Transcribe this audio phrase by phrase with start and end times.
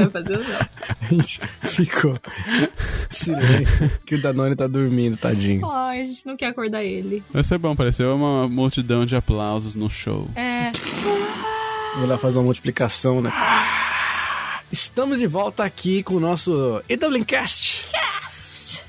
[0.00, 0.58] vai fazer não.
[1.06, 2.18] A gente ficou.
[3.10, 3.90] Silêncio.
[4.04, 5.64] Que o Danone tá dormindo, tadinho.
[5.70, 7.22] Ai, a gente não quer acordar ele.
[7.30, 10.28] Vai ser bom, pareceu uma multidão de aplausos no show.
[10.34, 10.72] É.
[11.96, 13.32] Vou lá fazer uma multiplicação, né?
[14.72, 17.86] Estamos de volta aqui com o nosso EWCast.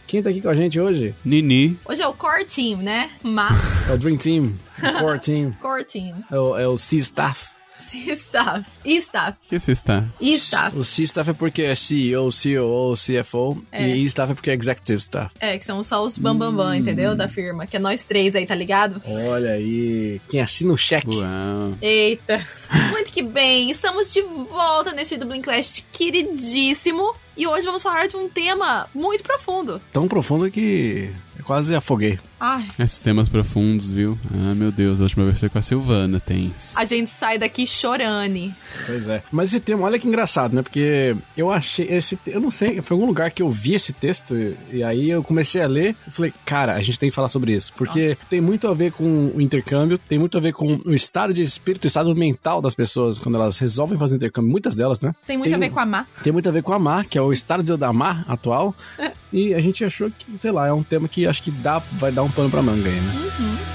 [0.08, 1.14] Quem tá aqui com a gente hoje?
[1.24, 1.78] Nini.
[1.86, 3.10] Hoje é o core team, né?
[3.22, 3.50] Ma.
[3.90, 6.24] É o Dream Team, o Core Team, Core team.
[6.32, 7.57] é o, é o C-Staff.
[7.88, 8.66] C-staff.
[8.84, 9.38] E-staff.
[9.46, 10.06] O que você está?
[10.20, 10.78] E-staff.
[10.78, 13.64] O C-Staff é porque é CEO, COO, CFO.
[13.72, 13.88] É.
[13.88, 15.36] E E-Staff é porque é Executive Staff.
[15.40, 17.16] É, que são só os bambambam, bam, bam, entendeu?
[17.16, 17.68] Da firma.
[17.68, 19.02] Que é nós três aí, tá ligado?
[19.06, 21.08] Olha aí, quem assina o cheque.
[21.08, 21.74] Uau.
[21.82, 22.42] Eita.
[22.92, 23.70] Muito que bem.
[23.70, 27.16] Estamos de volta neste Dublin Clash queridíssimo.
[27.36, 29.80] E hoje vamos falar de um tema muito profundo.
[29.94, 32.20] Tão profundo que eu quase afoguei.
[32.40, 34.18] Ai, Esses temas profundos, viu?
[34.34, 36.52] Ah, meu Deus, a última vez foi com a Silvana, tem.
[36.76, 38.54] a gente sai daqui chorando.
[38.86, 39.24] Pois é.
[39.32, 40.62] Mas esse tema, olha que engraçado, né?
[40.62, 42.18] Porque eu achei esse.
[42.28, 45.10] Eu não sei, foi em algum lugar que eu vi esse texto e, e aí
[45.10, 47.74] eu comecei a ler e falei, cara, a gente tem que falar sobre isso.
[47.76, 51.34] Porque tem muito a ver com o intercâmbio, tem muito a ver com o estado
[51.34, 54.52] de espírito, o estado mental das pessoas quando elas resolvem fazer intercâmbio.
[54.52, 55.14] Muitas delas, né?
[55.26, 56.06] Tem muito a ver com a Má.
[56.24, 58.76] Tem muito a ver com a Mar, que é o estado de- da Mar atual.
[59.34, 62.12] e a gente achou que, sei lá, é um tema que acho que dá, vai
[62.12, 63.14] dar um pano pra manga aí, né?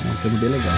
[0.07, 0.75] É um tema bem legal.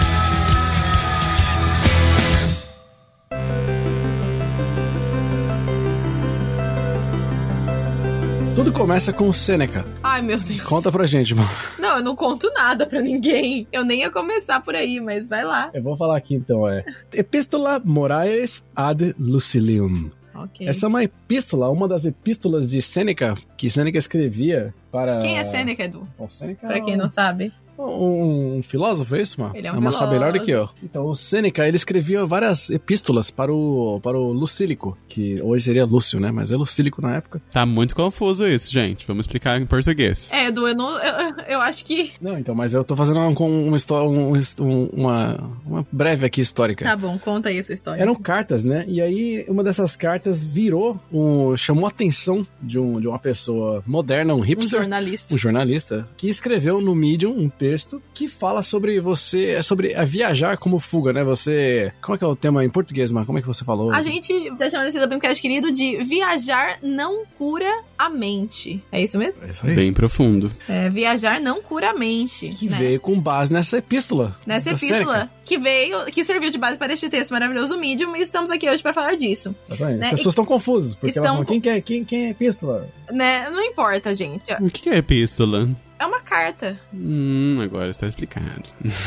[8.55, 9.85] Tudo começa com o Sêneca.
[10.01, 10.61] Ai, meu Deus.
[10.63, 11.49] Conta pra gente, mano.
[11.77, 13.67] Não, eu não conto nada pra ninguém.
[13.71, 15.69] Eu nem ia começar por aí, mas vai lá.
[15.73, 16.85] Eu vou falar aqui então, é.
[17.13, 20.09] Epístola Moraes ad Lucilium.
[20.33, 20.67] Ok.
[20.67, 25.19] Essa é uma epístola, uma das epístolas de Sêneca, que Sêneca escrevia para...
[25.19, 26.07] Quem é Sêneca, Edu?
[26.17, 27.53] Bom, Sêneca Pra é quem um- não sabe.
[27.77, 29.55] Um, um filósofo, é isso, mano?
[29.55, 30.11] Ele é um uma filósofo.
[30.13, 30.69] melhor do que eu.
[30.83, 35.85] Então, o Sêneca, ele escrevia várias epístolas para o, para o Lucílico, que hoje seria
[35.85, 36.31] Lúcio, né?
[36.31, 37.41] Mas é Lucílico na época.
[37.51, 39.05] Tá muito confuso isso, gente.
[39.05, 40.31] Vamos explicar em português.
[40.31, 42.11] É, Edu, eu, não, eu, eu acho que.
[42.21, 46.41] Não, então, mas eu tô fazendo uma, com uma, um- um- uma, uma breve aqui
[46.41, 46.85] histórica.
[46.85, 48.01] Tá bom, conta aí a sua história.
[48.01, 48.85] Eram cartas, né?
[48.87, 53.83] E aí, uma dessas cartas virou, um, chamou a atenção de, um, de uma pessoa
[53.85, 54.79] moderna, um um hipster.
[54.79, 55.33] jornalista.
[55.33, 57.64] um jornalista que escreveu no Medium um texto
[58.13, 61.23] que fala sobre você, é sobre a viajar como fuga, né?
[61.23, 63.91] Você, como é que é o tema em português, mas como é que você falou?
[63.91, 68.83] A gente tá chamando esse Dublincast querido de viajar não cura a mente.
[68.91, 69.43] É isso mesmo?
[69.45, 69.75] É isso aí.
[69.75, 70.51] Bem profundo.
[70.67, 72.49] É, viajar não cura a mente.
[72.49, 72.77] que né?
[72.77, 74.35] veio com base nessa epístola.
[74.45, 75.31] Nessa da epístola Sêneca.
[75.45, 78.81] que veio, que serviu de base para este texto maravilhoso Medium, e estamos aqui hoje
[78.81, 79.55] para falar disso.
[79.67, 79.99] Exatamente.
[79.99, 80.05] Né?
[80.07, 82.87] As pessoas estão confusas, porque estão- elas falam, quem, que é, quem, quem é epístola?
[83.11, 83.49] Né?
[83.49, 84.53] Não importa, gente.
[84.59, 85.69] O que é epístola?
[86.05, 86.79] É uma carta.
[86.93, 88.61] Hum, agora está explicado.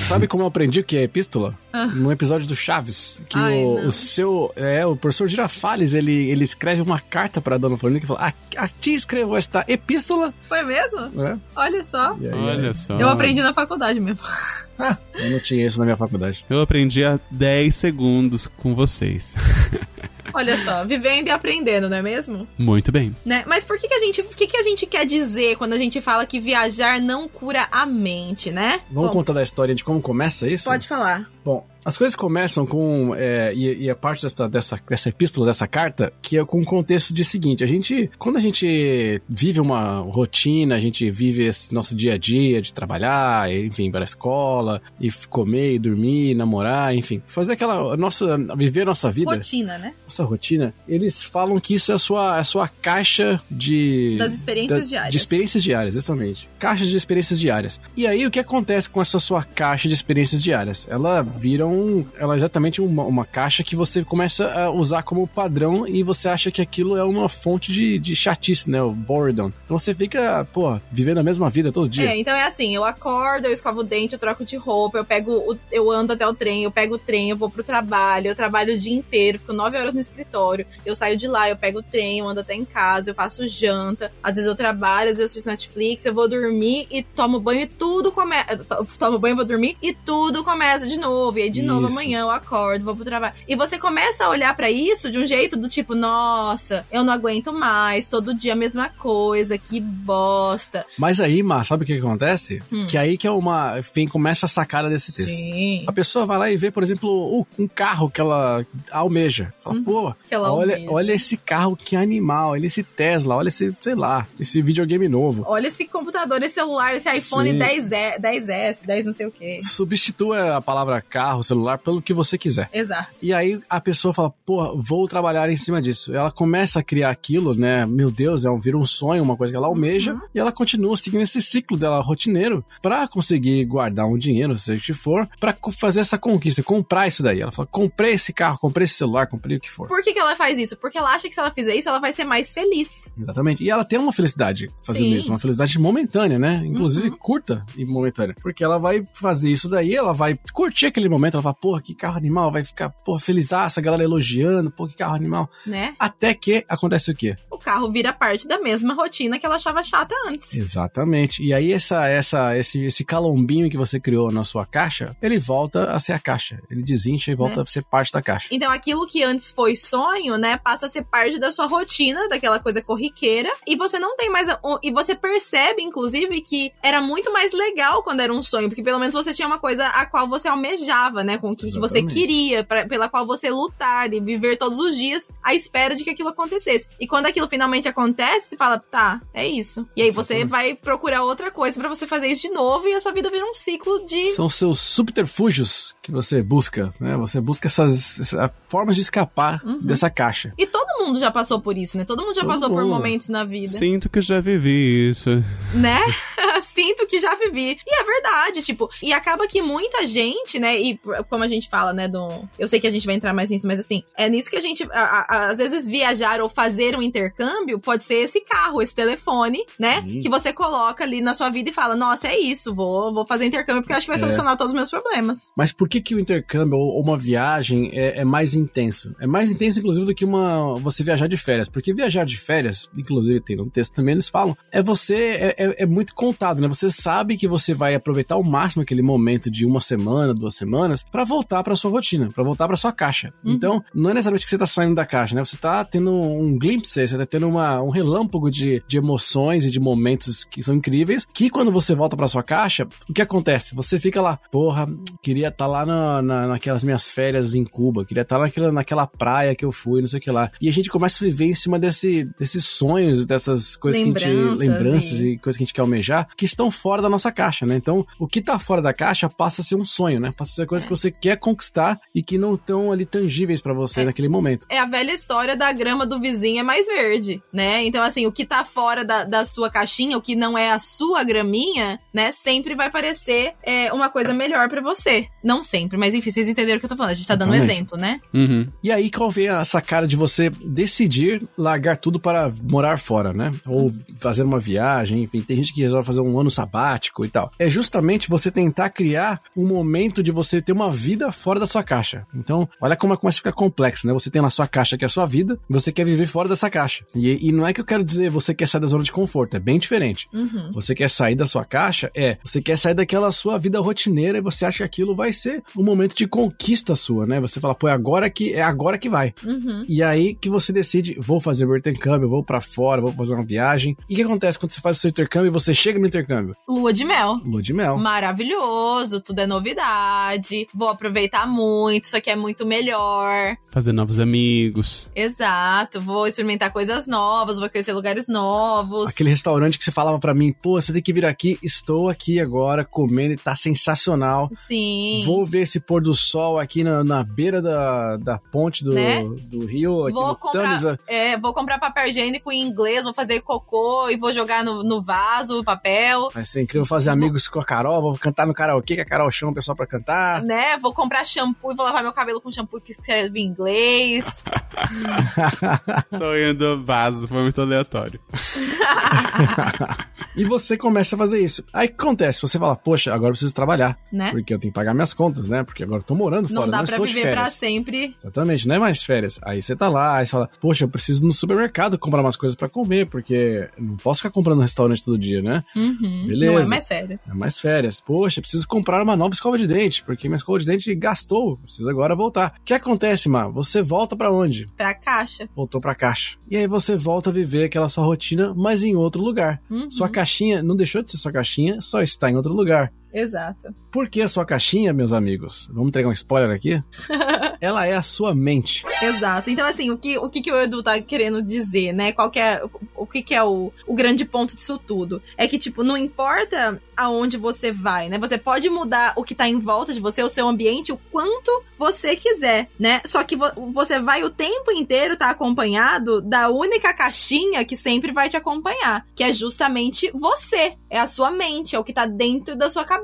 [0.09, 1.55] Sabe como eu aprendi o que é epístola?
[1.73, 1.87] Ah.
[1.87, 6.43] No episódio do Chaves, que Ai, o, o seu, é, o professor Girafales, ele, ele
[6.43, 10.63] escreve uma carta pra Dona Florinda que fala, a, a ti escreveu esta epístola, Foi
[10.65, 11.03] mesmo?
[11.11, 11.39] né?
[11.55, 12.15] Olha só.
[12.15, 12.97] Aí, Olha só.
[12.97, 14.19] Eu aprendi na faculdade mesmo.
[14.81, 16.45] Ah, eu não tinha isso na minha faculdade.
[16.49, 19.35] Eu aprendi há 10 segundos com vocês.
[20.33, 22.47] Olha só, vivendo e aprendendo, não é mesmo?
[22.57, 23.15] Muito bem.
[23.25, 23.45] Né?
[23.47, 24.21] Mas por que, que a gente.
[24.21, 27.69] O que, que a gente quer dizer quando a gente fala que viajar não cura
[27.71, 28.81] a mente, né?
[28.91, 30.65] Vamos Bom, contar da história de como começa isso?
[30.65, 31.31] Pode falar.
[31.45, 33.15] Bom, as coisas começam com.
[33.17, 36.65] é, e, e a parte dessa, dessa, dessa epístola, dessa carta, que é com o
[36.65, 38.11] contexto de seguinte: a gente.
[38.19, 42.75] Quando a gente vive uma rotina, a gente vive esse nosso dia a dia de
[42.75, 47.97] trabalhar, enfim, ir para a escola, e comer, e dormir, namorar, enfim, fazer aquela.
[47.97, 49.95] Nossa, viver a nossa vida, Rotina, né?
[50.05, 54.17] nossa rotina, eles falam que isso é a sua, é a sua caixa de.
[54.19, 55.11] Das experiências da- diárias.
[55.13, 56.49] De experiências diárias, exatamente.
[56.59, 57.81] Caixas de experiências diárias.
[57.97, 60.87] E aí, o que acontece com essa sua caixa de experiências diárias?
[60.91, 61.78] Ela vira um.
[62.19, 66.29] Ela é exatamente uma, uma caixa que você começa a usar como padrão e você
[66.29, 68.83] acha que aquilo é uma fonte de, de chatice, né?
[68.83, 69.51] O boredom.
[69.65, 72.11] Então você fica, pô, vivendo a mesma vida todo dia.
[72.11, 75.05] É, então é assim, eu acordo, eu escovo o dente, eu troco de roupa, eu
[75.05, 78.29] pego, o, eu ando até o trem, eu pego o trem, eu vou pro trabalho,
[78.29, 81.57] eu trabalho o dia inteiro, fico nove horas no escritório, eu saio de lá, eu
[81.57, 85.11] pego o trem, eu ando até em casa, eu faço janta, às vezes eu trabalho,
[85.11, 88.57] às vezes eu assisto Netflix, eu vou dormir e tomo banho e tudo começa,
[88.99, 91.99] tomo banho, vou dormir e tudo começa de novo, e aí de novo Isso.
[91.99, 93.35] amanhã eu acordo, vou pro trabalho.
[93.47, 97.13] E você começa a olhar pra isso de um jeito do tipo, nossa, eu não
[97.13, 100.85] aguento mais, todo dia a mesma coisa, que bosta.
[100.99, 102.63] Mas aí, Mar, sabe o que que acontece?
[102.73, 102.87] Hum.
[102.89, 103.79] Que aí que é uma.
[103.79, 105.37] Enfim, começa a sacada desse texto.
[105.37, 105.85] Sim.
[105.87, 109.53] A pessoa vai lá e vê, por exemplo, um carro que ela almeja.
[109.61, 110.93] Fala, pô, Que ela olha, almeja.
[110.93, 112.51] olha esse carro, que animal.
[112.51, 115.45] Olha esse Tesla, olha esse, sei lá, esse videogame novo.
[115.47, 117.59] Olha esse computador, esse celular, esse iPhone Sim.
[117.59, 117.89] 10,
[118.21, 119.59] 10S, 10 não sei o quê.
[119.61, 122.69] Substitua a palavra carro, celular pelo que você quiser.
[122.73, 123.19] Exato.
[123.23, 126.15] E aí a pessoa fala, pô, vou trabalhar em cima disso.
[126.15, 127.85] Ela começa a criar aquilo, né?
[127.87, 130.21] Meu Deus, é um, vira um sonho, uma coisa que ela almeja, Uhum.
[130.35, 134.85] e ela continua seguindo esse ciclo dela rotineiro pra conseguir guardar um dinheiro, seja o
[134.85, 137.41] que for, pra co- fazer essa conquista, comprar isso daí.
[137.41, 139.89] Ela fala, comprei esse carro, comprei esse celular, comprei o que for.
[139.89, 140.77] Por que, que ela faz isso?
[140.77, 143.13] Porque ela acha que se ela fizer isso, ela vai ser mais feliz.
[143.21, 143.63] Exatamente.
[143.63, 145.15] E ela tem uma felicidade fazendo Sim.
[145.17, 146.63] isso, uma felicidade momentânea, né?
[146.65, 147.17] Inclusive Uhum.
[147.17, 148.35] curta e momentânea.
[148.43, 151.95] Porque ela vai fazer isso daí, ela vai curtir aquele momento, ela fala, porra, que
[151.95, 155.49] carro animal, vai ficar, porra, felizaça, a galera elogiando, pô, que carro animal.
[155.67, 155.95] Né?
[155.99, 157.37] Até que acontece o quê?
[157.51, 160.55] O carro vira parte da mesma rotina que ela achava chata antes.
[160.55, 161.43] Exatamente.
[161.43, 165.91] E aí essa, essa, esse, esse calombinho que você criou na sua caixa, ele volta
[165.91, 166.61] a ser a caixa.
[166.71, 167.63] Ele desincha e volta Né?
[167.63, 168.49] a ser parte da caixa.
[168.51, 172.59] Então aquilo que antes foi sonho, né, passa a ser parte da sua rotina, daquela
[172.61, 174.49] coisa corriqueira, e você não tem mais.
[174.49, 178.83] a- E você percebe, inclusive, que era muito mais legal quando era um sonho, porque
[178.83, 181.79] pelo menos você tinha uma coisa a qual você almejava, né, com o que, que
[181.81, 186.05] você queria, pra- pela qual você lutar e viver todos os dias à espera de
[186.05, 186.89] que aquilo acontecesse.
[187.01, 189.87] E quando aquilo finalmente acontece, você fala, tá, é isso.
[189.97, 190.51] E aí você Exatamente.
[190.51, 193.45] vai procurar outra coisa pra você fazer isso de novo e a sua vida vira
[193.45, 194.29] um ciclo de.
[194.29, 197.17] São seus subterfúgios que você busca, né?
[197.17, 199.81] Você busca essas, essas formas de escapar Uhum.
[199.83, 200.53] dessa caixa.
[200.57, 202.05] E todo mundo já passou por isso, né?
[202.05, 202.95] Todo mundo já Todo passou por mundo.
[202.95, 203.67] momentos na vida.
[203.69, 205.43] Sinto que já vivi isso.
[205.75, 205.99] né?
[206.79, 207.79] Sinto que já vivi.
[207.87, 210.97] E é verdade, tipo, e acaba que muita gente, né, e
[211.29, 212.29] como a gente fala, né, do...
[212.59, 214.61] Eu sei que a gente vai entrar mais nisso, mas assim, é nisso que a
[214.61, 218.95] gente, a- a- às vezes, viajar ou fazer um intercâmbio pode ser esse carro, esse
[218.95, 220.21] telefone, né, Sim.
[220.21, 223.45] que você coloca ali na sua vida e fala, nossa, é isso, vou, vou fazer
[223.47, 224.21] intercâmbio porque eu acho que vai É.
[224.21, 225.51] solucionar todos os meus problemas.
[225.57, 229.15] Mas por que, que o intercâmbio ou uma viagem é, é mais intenso?
[229.21, 231.69] É mais intenso, inclusive, do que uma você viajar de férias.
[231.69, 235.83] Porque viajar de férias, inclusive tem no texto também, eles falam, é você, é, é-
[235.83, 236.68] é muito contado, né?
[236.69, 241.03] Você sabe que você vai aproveitar ao máximo aquele momento de uma semana, duas semanas,
[241.11, 243.33] pra voltar pra sua rotina, pra voltar pra sua caixa.
[243.45, 243.53] Uhum.
[243.53, 245.45] Então, não é necessariamente que você tá saindo da caixa, né?
[245.45, 249.71] Você tá tendo um glimpse, você tá tendo uma, um relâmpago de, de emoções e
[249.71, 253.75] de momentos que são incríveis, que quando você volta pra sua caixa, o que acontece?
[253.75, 254.87] Você fica lá, porra,
[255.23, 259.55] queria estar lá na, na- naquelas minhas férias em Cuba, queria estar naquela, naquela praia
[259.55, 260.51] que eu fui, não sei o que lá.
[260.61, 264.13] E a gente começa a viver em cima desse, desses sonhos, dessas coisas que a
[264.13, 264.29] gente.
[264.29, 267.31] Lembranças Lembranças e- e coisas que a gente quer almejar, que estão fora da nossa
[267.31, 267.77] caixa, né?
[267.77, 270.35] Então, o que tá fora da caixa passa a ser um sonho, né?
[270.37, 273.73] Passa a ser coisas que você quer conquistar e que não estão ali tangíveis pra
[273.73, 274.05] você É.
[274.05, 274.67] naquele momento.
[274.69, 277.85] É a velha história da grama do vizinho é mais verde, né?
[277.85, 280.79] Então, assim, o que tá fora da, da sua caixinha, o que não é a
[280.81, 282.33] sua graminha, né?
[282.33, 285.29] Sempre vai parecer é, uma coisa melhor pra você.
[285.45, 287.13] Não sempre, mas enfim, vocês entenderam o que eu tô falando.
[287.13, 288.21] A gente tá dando um exemplo, né?
[288.35, 288.67] Uhum.
[288.83, 293.53] E aí qual vem essa cara de você decidir largar tudo para morar fora, né?
[293.67, 297.51] Ou fazer uma viagem, enfim, tem gente que resolve fazer um ano sabático e tal.
[297.59, 301.83] É justamente você tentar criar um momento de você ter uma vida fora da sua
[301.83, 302.27] caixa.
[302.35, 304.13] Então, olha como começa a ficar complexo, né?
[304.13, 306.71] Você tem na sua caixa que é a sua vida, você quer viver fora dessa
[306.71, 307.05] caixa.
[307.15, 309.57] E, e não é que eu quero dizer você quer sair da zona de conforto,
[309.57, 310.29] é bem diferente.
[310.33, 310.71] Uhum.
[310.73, 312.11] Você quer sair da sua caixa?
[312.15, 312.39] É.
[312.45, 315.83] Você quer sair daquela sua vida rotineira e você acha que aquilo vai ser um
[315.83, 317.41] momento de conquista sua, né?
[317.41, 319.35] Você fala, pô, é agora que é agora que vai.
[319.45, 319.85] Uhum.
[319.89, 323.45] E aí que você decide, vou fazer meu intercâmbio, vou pra fora, vou fazer uma
[323.45, 323.97] viagem.
[324.09, 326.28] E o que acontece quando você faz o seu intercâmbio e você chega no intercâmbio?
[326.69, 327.41] Lua de mel.
[327.45, 327.97] Lua de mel.
[327.99, 330.69] Maravilhoso, tudo é novidade.
[330.75, 333.57] Vou aproveitar muito, isso aqui é muito melhor.
[333.71, 335.11] Fazer novos amigos.
[335.15, 339.11] Exato, vou experimentar coisas novas, vou conhecer lugares novos.
[339.11, 342.41] Aquele restaurante que você falava pra mim, pô, você tem que vir aqui, estou aqui
[342.41, 344.49] agora comendo e tá sensacional.
[344.55, 345.23] Sim.
[345.25, 349.23] Vou ver esse pôr do sol aqui na, na beira da, da ponte do, Né?
[349.43, 354.09] do rio, aqui Vou comprar, é, vou comprar papel higiênico em inglês, vou fazer cocô
[354.11, 357.65] e vou jogar no, no vaso o papel, Vai ser incrível fazer amigos com a
[357.65, 360.43] Carol, vou cantar no karaokê, que a Carol chama o pessoal pra cantar.
[360.43, 360.77] né?
[360.79, 364.25] Vou comprar shampoo e vou lavar meu cabelo com shampoo que escreve em inglês.
[366.19, 368.21] Tô indo do vaso, foi muito aleatório.
[370.37, 371.65] E você começa a fazer isso.
[371.73, 372.41] Aí o que acontece?
[372.43, 373.99] Você fala, poxa, agora eu preciso trabalhar.
[374.13, 374.31] Né?
[374.31, 375.65] Porque eu tenho que pagar minhas contas, né?
[375.65, 378.17] Porque agora eu tô morando Não fora, dá não pra estou de viver pra sempre.
[378.21, 379.41] Exatamente, não é mais férias.
[379.43, 382.37] Aí você tá lá, aí você fala, poxa, eu preciso ir no supermercado comprar umas
[382.37, 385.61] coisas pra comer, porque não posso ficar comprando no restaurante todo dia, né?
[385.75, 386.08] Uhum.
[386.27, 386.53] Beleza.
[386.53, 387.21] Não é mais sério.
[387.29, 388.01] É mais férias.
[388.01, 391.59] Poxa, preciso comprar uma nova escova de dente, porque minha escova de dente gastou.
[391.59, 392.55] Preciso agora voltar.
[392.59, 393.49] O que acontece, Má?
[393.49, 394.67] Você volta pra onde?
[394.77, 395.49] Pra caixa.
[395.55, 396.37] Voltou pra caixa.
[396.51, 399.61] E aí você volta a viver aquela sua rotina, mas em outro lugar.
[399.71, 399.91] Uhum.
[399.91, 402.93] Sua caixinha não deixou de ser sua caixinha, só está em outro lugar.
[403.13, 403.75] Exato.
[403.91, 405.69] Por que a sua caixinha, meus amigos?
[405.73, 406.83] Vamos entregar um spoiler aqui?
[407.61, 408.85] Ela é a sua mente.
[409.03, 409.51] Exato.
[409.51, 412.13] Então, assim, o que, o que, que o Edu tá querendo dizer, né?
[412.13, 412.63] Qual que é,
[412.95, 415.23] o que, que é o, o grande ponto disso tudo?
[415.37, 418.19] É que, tipo, não importa aonde você vai, né?
[418.19, 421.63] Você pode mudar o que tá em volta de você, o seu ambiente, o quanto
[421.79, 423.01] você quiser, né?
[423.07, 428.13] Só que vo você vai o tempo inteiro tá acompanhado da única caixinha que sempre
[428.13, 430.75] vai te acompanhar, que é justamente você.
[430.91, 432.98] É a sua mente, é o que tá dentro da sua cabeça.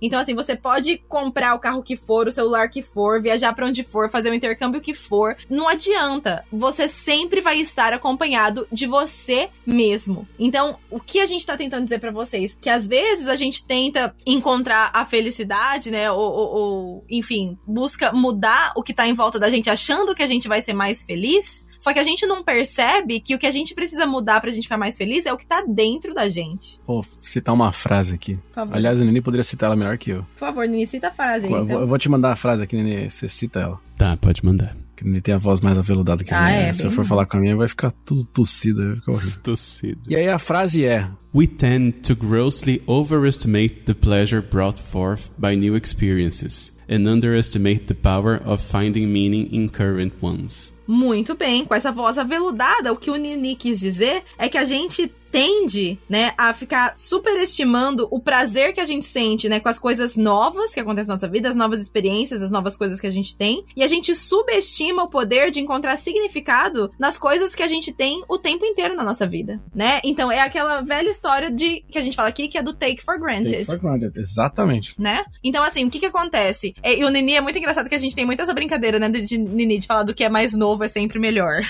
[0.00, 3.66] Então, assim, você pode comprar o carro que for, o celular que for, viajar para
[3.66, 5.36] onde for, fazer o intercâmbio que for.
[5.48, 6.44] Não adianta.
[6.52, 10.26] Você sempre vai estar acompanhado de você mesmo.
[10.38, 12.56] Então, o que a gente tá tentando dizer para vocês?
[12.60, 16.10] Que às vezes a gente tenta encontrar a felicidade, né?
[16.10, 20.22] Ou, ou, ou, enfim, busca mudar o que tá em volta da gente, achando que
[20.22, 21.64] a gente vai ser mais feliz.
[21.80, 24.64] Só que a gente não percebe que o que a gente precisa mudar pra gente
[24.64, 26.78] ficar mais feliz é o que tá dentro da gente.
[26.86, 28.38] Vou citar uma frase aqui.
[28.54, 30.22] Aliás, o Nini poderia citar ela melhor que eu.
[30.34, 31.52] Por favor, Nini, cita a frase aí.
[31.52, 31.80] Eu, então.
[31.80, 33.10] eu vou te mandar a frase aqui, Nini.
[33.10, 33.80] Você cita ela.
[33.96, 34.76] Tá, pode mandar.
[34.94, 36.58] Que ele tem a voz mais aveludada que a Ah, minha.
[36.68, 39.12] é, Se bem eu for falar com a minha, vai ficar tudo tossido, vai ficar
[39.12, 39.40] horrível.
[39.42, 40.00] Tossido.
[40.06, 45.56] E aí a frase é: We tend to grossly overestimate the pleasure brought forth by
[45.56, 50.74] new experiences and underestimate the power of finding meaning in current ones.
[50.90, 54.64] Muito bem, com essa voz aveludada, o que o Nini quis dizer é que a
[54.64, 59.78] gente tende, né, a ficar superestimando o prazer que a gente sente, né, com as
[59.78, 63.10] coisas novas que acontecem na nossa vida, as novas experiências, as novas coisas que a
[63.10, 67.68] gente tem, e a gente subestima o poder de encontrar significado nas coisas que a
[67.68, 70.00] gente tem o tempo inteiro na nossa vida, né?
[70.04, 73.02] Então é aquela velha história de que a gente fala aqui que é do take
[73.02, 73.66] for granted.
[73.66, 74.18] Take for granted.
[74.18, 74.94] Exatamente.
[74.98, 75.24] Né?
[75.42, 76.74] Então, assim, o que que acontece?
[76.82, 79.08] É, e o Nini é muito engraçado que a gente tem muito essa brincadeira, né,
[79.08, 81.62] de, de Nini, de falar do que é mais novo é sempre melhor.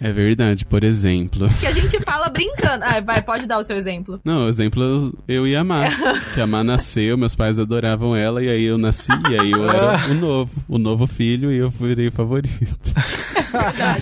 [0.00, 1.48] É verdade, por exemplo.
[1.60, 2.84] Que a gente fala brincando.
[2.84, 4.20] Ah, vai, pode dar o seu exemplo.
[4.22, 5.84] Não, o exemplo eu e a Má.
[6.34, 9.68] que a Má nasceu, meus pais adoravam ela, e aí eu nasci, e aí eu
[9.68, 12.58] era o novo, o novo filho, e eu virei o favorito.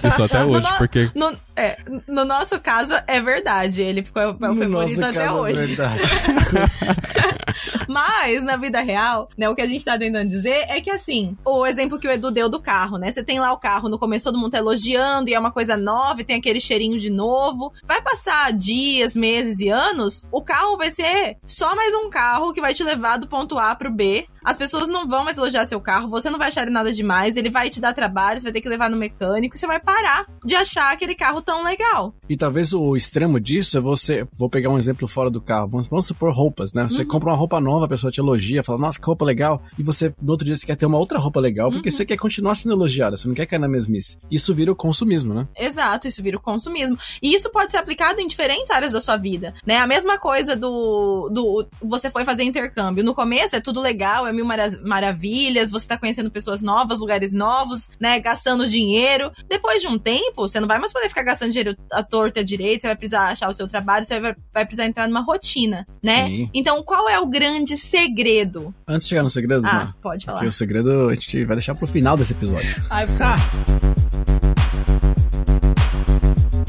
[0.08, 3.80] Isso até No hoje, no- porque No, é, no nosso caso, é verdade.
[3.80, 5.66] Ele ficou é o No favorito até é hoje.
[5.66, 6.02] verdade.
[7.88, 11.36] Mas, na vida real, né, o que a gente tá tentando dizer é que, assim,
[11.44, 13.10] o exemplo que o Edu deu do carro, né?
[13.12, 15.76] Você tem lá o carro, no começo todo mundo tá elogiando e é uma coisa
[15.76, 17.72] nova e tem aquele cheirinho de novo.
[17.86, 22.60] Vai passar dias, meses e anos, o carro vai ser só mais um carro que
[22.60, 24.26] vai te levar do ponto A pro B.
[24.46, 27.34] As pessoas não vão mais elogiar seu carro, você não vai achar ele nada demais,
[27.34, 29.80] ele vai te dar trabalho, você vai ter que levar no mecânico, e você vai
[29.80, 32.14] parar de achar aquele carro tão legal.
[32.28, 34.24] E talvez o extremo disso é você.
[34.38, 35.66] Vou pegar um exemplo fora do carro.
[35.66, 36.84] Vamos, vamos supor roupas, né?
[36.84, 39.60] Você compra uma roupa nova, a pessoa te elogia, fala, nossa, que roupa legal.
[39.76, 42.16] E você, no outro dia, você quer ter uma outra roupa legal, porque você quer
[42.16, 44.16] continuar sendo elogiada, você não quer cair na mesmice.
[44.30, 45.48] Isso vira o consumismo, né?
[45.58, 46.96] Exato, isso vira o consumismo.
[47.20, 49.78] E isso pode ser aplicado em diferentes áreas da sua vida, né?
[49.78, 53.02] A mesma coisa do, do você foi fazer intercâmbio.
[53.02, 57.32] No começo é tudo legal, é mil mara- maravilhas, você tá conhecendo pessoas novas, lugares
[57.32, 58.20] novos, né?
[58.20, 59.32] Gastando dinheiro.
[59.48, 62.42] Depois de um tempo, você não vai mais poder ficar gastando dinheiro à torta e
[62.42, 65.22] à direita, você vai precisar achar o seu trabalho, você vai, vai precisar entrar numa
[65.22, 66.26] rotina, né?
[66.26, 66.50] Sim.
[66.54, 68.74] Então, qual é o grande segredo?
[68.86, 70.38] Antes de chegar no segredo, Ah, pode falar.
[70.38, 72.74] porque o segredo a gente vai deixar pro final desse episódio.
[72.90, 73.06] Ai,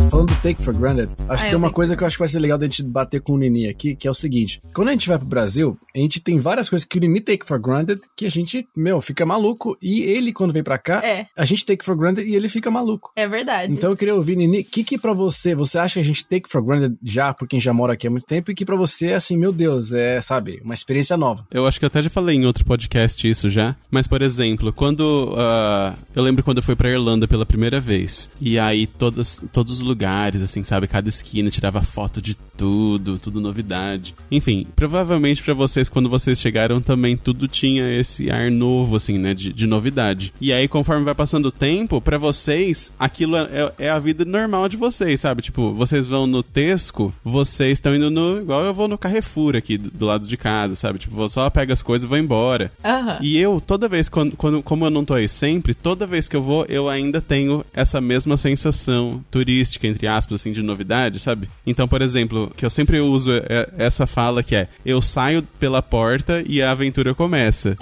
[0.09, 2.20] Falando do Take for Granted, acho Ah, que tem uma coisa que eu acho que
[2.20, 4.89] vai ser legal da gente bater com o Nini aqui, que é o seguinte: quando
[4.89, 7.60] a gente vai pro Brasil, a gente tem várias coisas que o Nini take for
[7.60, 9.77] granted que a gente, meu, fica maluco.
[9.82, 11.27] E ele, quando vem pra cá, É.
[11.36, 13.12] a gente take for granted e ele fica maluco.
[13.15, 13.74] é verdade.
[13.74, 16.25] Então eu queria ouvir, Nini, o que que pra você, você acha que a gente
[16.25, 18.75] take for granted já, por quem já mora aqui há muito tempo, e que pra
[18.75, 21.46] você é assim, meu Deus, é, sabe, uma experiência nova.
[21.51, 23.75] Eu acho que eu até já falei em outro podcast isso já.
[23.91, 25.34] Mas, por exemplo, quando.
[25.38, 28.29] ah, eu lembro quando eu fui pra Irlanda pela primeira vez.
[28.39, 30.88] E aí todos, todos os lugares, assim, sabe?
[30.88, 34.15] Cada esquina tirava foto de tudo, tudo novidade.
[34.31, 39.34] Enfim, provavelmente pra vocês, quando vocês chegaram, também tudo tinha esse ar novo, assim, né?
[39.34, 40.34] De, de novidade.
[40.41, 44.67] E aí, conforme vai passando o tempo, pra vocês, aquilo é, é a vida normal
[44.67, 45.41] de vocês, sabe?
[45.41, 48.41] Tipo, vocês vão no Tesco, vocês estão indo no.
[48.41, 51.00] Igual eu vou no Carrefour aqui do, do lado de casa, sabe?
[51.00, 52.72] Tipo, eu só pego as coisas e vou embora.
[52.84, 53.19] Aham.
[53.22, 56.36] E eu, toda vez, quando, quando, como eu não tô aí sempre, toda vez que
[56.36, 61.50] eu vou, eu ainda tenho essa mesma sensação turística, entre aspas, assim, de novidade, sabe?
[61.65, 65.81] Então, por exemplo, que eu sempre uso é- essa fala que é: eu saio pela
[65.81, 67.75] porta e a aventura começa.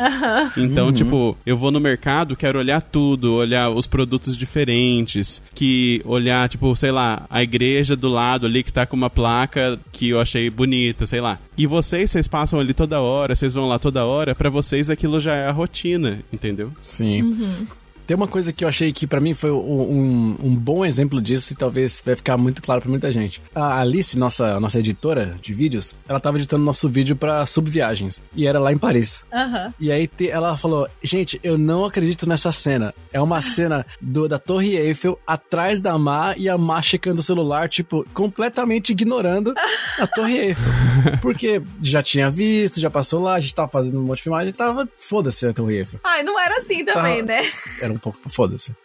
[0.57, 6.47] Então, tipo, eu vou no mercado, quero olhar tudo, olhar os produtos diferentes, que olhar,
[6.49, 10.19] tipo, sei lá, a igreja do lado ali que tá com uma placa que eu
[10.19, 11.39] achei bonita, sei lá.
[11.57, 15.19] E vocês, vocês passam ali toda hora, vocês vão lá toda hora, pra vocês aquilo
[15.19, 16.71] já é a rotina, entendeu?
[16.81, 17.65] Sim.
[18.05, 21.53] Tem uma coisa que eu achei que para mim foi um, um, bom exemplo disso
[21.53, 23.41] e talvez vai ficar muito claro para muita gente.
[23.53, 28.45] A Alice, nossa, nossa editora de vídeos, ela tava editando nosso vídeo para Subviagens e
[28.45, 29.25] era lá em Paris.
[29.33, 29.73] Uhum.
[29.79, 32.93] E aí te, ela falou: Gente, eu não acredito nessa cena.
[33.11, 37.23] É uma cena do, da Torre Eiffel atrás da Má e a Má checando o
[37.23, 39.53] celular, tipo, completamente ignorando
[39.99, 40.73] a Torre Eiffel.
[41.21, 44.49] Porque já tinha visto, já passou lá, a gente tava fazendo um monte de filmagem
[44.49, 45.99] e tava, foda-se a Torre Eiffel.
[46.03, 47.51] Ai, não era assim também, tava, né?
[47.81, 48.75] Era um pouco, foda-se.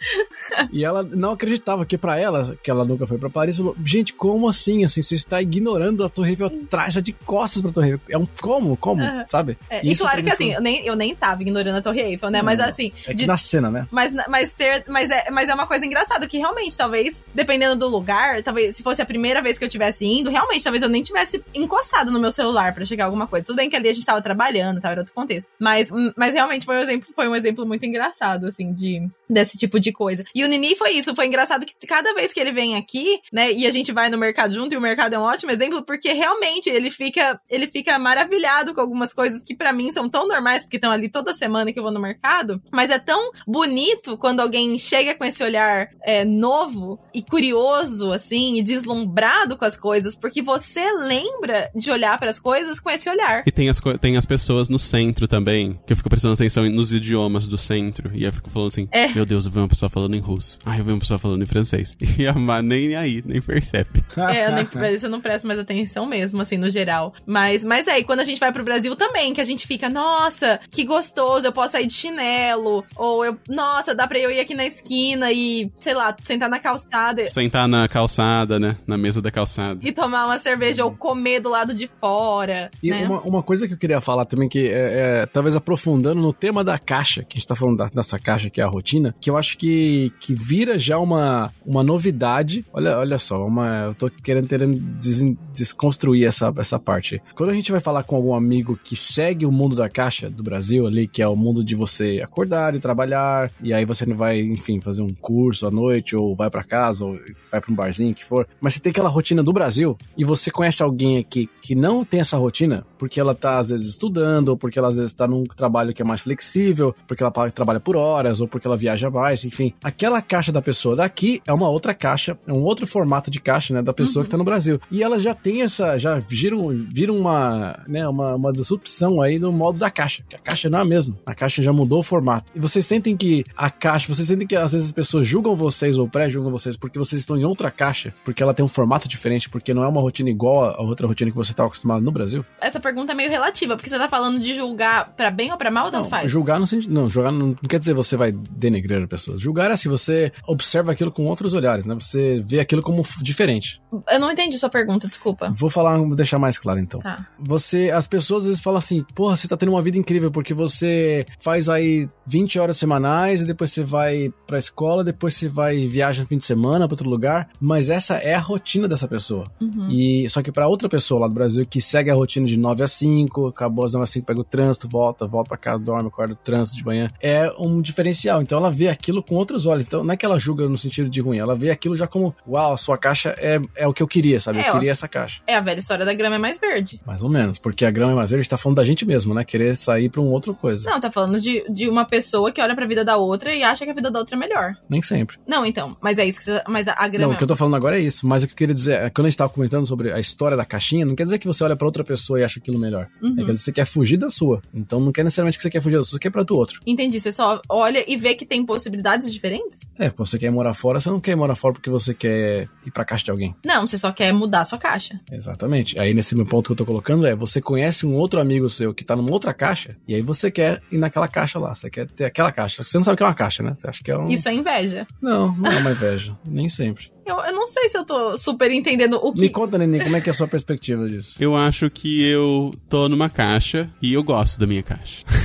[0.73, 4.13] e ela não acreditava que para ela, que ela nunca foi para Paris, falou: Gente,
[4.15, 4.85] como assim?
[4.85, 8.01] Assim, você está ignorando a Torre Eiffel atrás, é de costas pra Torre Eiffel.
[8.11, 8.77] É um como?
[8.77, 9.03] Como?
[9.03, 9.25] Uhum.
[9.29, 9.59] Sabe?
[9.69, 12.39] É, e claro que assim, eu nem, eu nem tava ignorando a Torre Eiffel, né?
[12.39, 12.93] Não, mas assim.
[13.07, 13.87] É de, na cena, né?
[13.91, 17.89] Mas, mas, ter, mas, é, mas é uma coisa engraçada que realmente, talvez, dependendo do
[17.89, 21.03] lugar, talvez se fosse a primeira vez que eu tivesse indo, realmente, talvez eu nem
[21.03, 23.45] tivesse encostado no meu celular para chegar alguma coisa.
[23.45, 25.53] Tudo bem que ali a gente tava trabalhando, tava era outro contexto.
[25.59, 29.79] Mas, mas realmente foi um exemplo, foi um exemplo muito engraçado, assim, de desse tipo
[29.79, 30.25] de coisa.
[30.35, 33.53] E o Nini foi isso, foi engraçado que cada vez que ele vem aqui, né,
[33.53, 36.13] e a gente vai no mercado junto, e o mercado é um ótimo exemplo, porque
[36.13, 40.65] realmente ele fica, ele fica maravilhado com algumas coisas que para mim são tão normais,
[40.65, 44.41] porque estão ali toda semana que eu vou no mercado, mas é tão bonito quando
[44.41, 50.17] alguém chega com esse olhar é, novo e curioso, assim, e deslumbrado com as coisas,
[50.17, 53.45] porque você lembra de olhar para as coisas com esse olhar.
[53.47, 56.93] E tem as, tem as pessoas no centro também, que eu fico prestando atenção nos
[56.93, 59.09] idiomas do centro, e eu fico falando assim, é.
[59.09, 60.59] meu Deus, eu vi uma pessoa falando em russo.
[60.65, 61.97] Ah, eu vi uma pessoa falando em francês.
[62.21, 64.05] E a Má nem aí, nem percebe.
[64.17, 67.15] É, eu nem, isso eu não presto mais atenção mesmo, assim, no geral.
[67.25, 69.89] Mas, mas é, e quando a gente vai pro Brasil também, que a gente fica,
[69.89, 74.41] nossa, que gostoso, eu posso sair de chinelo, ou eu, nossa, dá pra eu ir
[74.41, 77.27] aqui na esquina e, sei lá, sentar na calçada.
[77.27, 78.77] Sentar na calçada, né?
[78.87, 79.81] Na mesa da calçada.
[79.83, 82.71] E tomar uma cerveja ou comer do lado de fora.
[82.83, 83.07] E né?
[83.07, 86.63] uma, uma coisa que eu queria falar também, que é, é, talvez aprofundando no tema
[86.63, 89.29] da caixa, que a gente tá falando da, dessa caixa que é a rotina, que
[89.29, 92.65] eu acho que, que vira já uma, uma novidade.
[92.73, 95.23] Olha, olha só, uma, eu tô querendo, querendo des,
[95.55, 97.21] desconstruir essa, essa parte.
[97.35, 100.43] Quando a gente vai falar com algum amigo que segue o mundo da caixa do
[100.43, 104.41] Brasil ali, que é o mundo de você acordar e trabalhar, e aí você vai,
[104.41, 107.19] enfim, fazer um curso à noite, ou vai para casa, ou
[107.51, 108.49] vai para um barzinho, que for.
[108.61, 112.21] Mas você tem aquela rotina do Brasil, e você conhece alguém aqui que não tem
[112.21, 115.45] essa rotina, porque ela tá às vezes estudando, ou porque ela às vezes tá num
[115.45, 119.45] trabalho que é mais flexível, porque ela trabalha por horas, ou porque ela viaja mais,
[119.45, 119.75] enfim.
[119.83, 123.75] Aquela caixa da pessoa daqui é uma outra caixa, é um outro formato de caixa,
[123.75, 124.25] né, da pessoa uhum.
[124.25, 124.81] que tá no Brasil.
[124.91, 129.53] E ela já tem essa, já viram, viram uma, né, uma, uma disrupção aí no
[129.53, 131.17] modo da caixa, que a caixa não é a mesma.
[131.27, 132.51] A caixa já mudou o formato.
[132.55, 135.99] E vocês sentem que a caixa, vocês sentem que às vezes as pessoas julgam vocês
[135.99, 139.49] ou pré-julgam vocês porque vocês estão em outra caixa, porque ela tem um formato diferente,
[139.49, 142.45] porque não é uma rotina igual a outra rotina que você tá acostumado no Brasil?
[142.61, 145.71] Essa pergunta é meio relativa, porque você tá falando de julgar para bem ou para
[145.71, 146.31] mal, ou tanto faz?
[146.31, 149.39] Julgar no sentido, não, julgar não, não quer dizer você vai denegrir a pessoa.
[149.39, 151.95] Julgar é assim, você observa aquilo com outros olhares, né?
[151.95, 153.81] Você vê aquilo como diferente.
[154.11, 155.51] Eu não entendi sua pergunta, desculpa.
[155.55, 157.01] Vou falar, vou deixar mais claro então.
[157.01, 157.27] Tá.
[157.39, 160.55] Você, as pessoas às vezes falam assim, porra, você tá tendo uma vida incrível porque
[160.55, 165.89] você faz aí 20 horas semanais e depois você vai pra escola, depois você vai
[165.89, 169.45] viaja no fim de semana pra outro lugar, mas essa é a rotina dessa pessoa.
[169.61, 169.91] Uhum.
[169.91, 172.83] E só que para outra pessoa lá do Brasil que segue a rotina de 9
[172.83, 176.09] a 5, acabou às 9 a 5, pega o trânsito, volta, volta pra casa, dorme,
[176.09, 178.40] acorda o trânsito de manhã, é um diferencial.
[178.43, 179.87] Então ela vê aquilo com outros olhos.
[179.87, 182.35] Então não é que ela julga no sentido de ruim, ela vê aquilo já como,
[182.47, 184.59] uau, sua caixa é, é o que eu queria, sabe?
[184.59, 185.43] É, eu queria essa caixa.
[185.47, 187.01] É a velha história da grama é mais verde.
[187.07, 189.45] Mais ou menos, porque a grama é mais verde tá falando da gente mesmo, né?
[189.45, 190.89] Querer sair pra um outra coisa.
[190.89, 193.85] Não, tá falando de, de uma pessoa que olha pra vida da outra e acha
[193.85, 194.75] que a vida da outra é melhor.
[194.89, 195.37] Nem sempre.
[195.47, 197.29] Não, então, mas é isso que você, mas a, a grama...
[197.29, 198.93] Não, o que eu tô falando agora é isso, mas o que eu queria dizer,
[198.95, 201.47] é, quando a gente tava comentando sobre a história da caixinha, não quer dizer que
[201.47, 203.09] você olha pra outra pessoa e acha aquilo melhor.
[203.23, 203.33] Uhum.
[203.33, 204.61] É que às vezes você quer fugir da sua.
[204.75, 206.81] Então não quer necessariamente que você quer fugir da sua, você quer pra do outro.
[206.87, 209.91] Entendi, você só olha e vê que tem possibilidades diferentes?
[209.99, 213.05] É, você quer morar fora, você não quer morar fora porque você quer ir pra
[213.05, 213.55] caixa de alguém.
[213.65, 215.21] Não, você só quer mudar a sua caixa.
[215.31, 215.99] Exatamente.
[215.99, 218.95] Aí nesse meu ponto que eu tô colocando é, você conhece um outro amigo seu
[218.95, 222.07] que tá numa outra caixa, e aí você quer ir naquela caixa lá, você quer
[222.07, 222.83] ter aquela caixa.
[222.83, 223.75] Você não sabe o que é uma caixa, né?
[223.75, 224.29] Você acha que é um...
[224.29, 225.07] Isso é inveja.
[225.21, 226.37] Não, não é uma inveja.
[226.45, 227.11] Nem sempre.
[227.27, 229.41] Eu, eu, não sei se eu tô super entendendo o que.
[229.41, 231.37] Me conta, Nenê, como é que é a sua perspectiva disso?
[231.39, 235.25] Eu acho que eu tô numa caixa e eu gosto da minha caixa.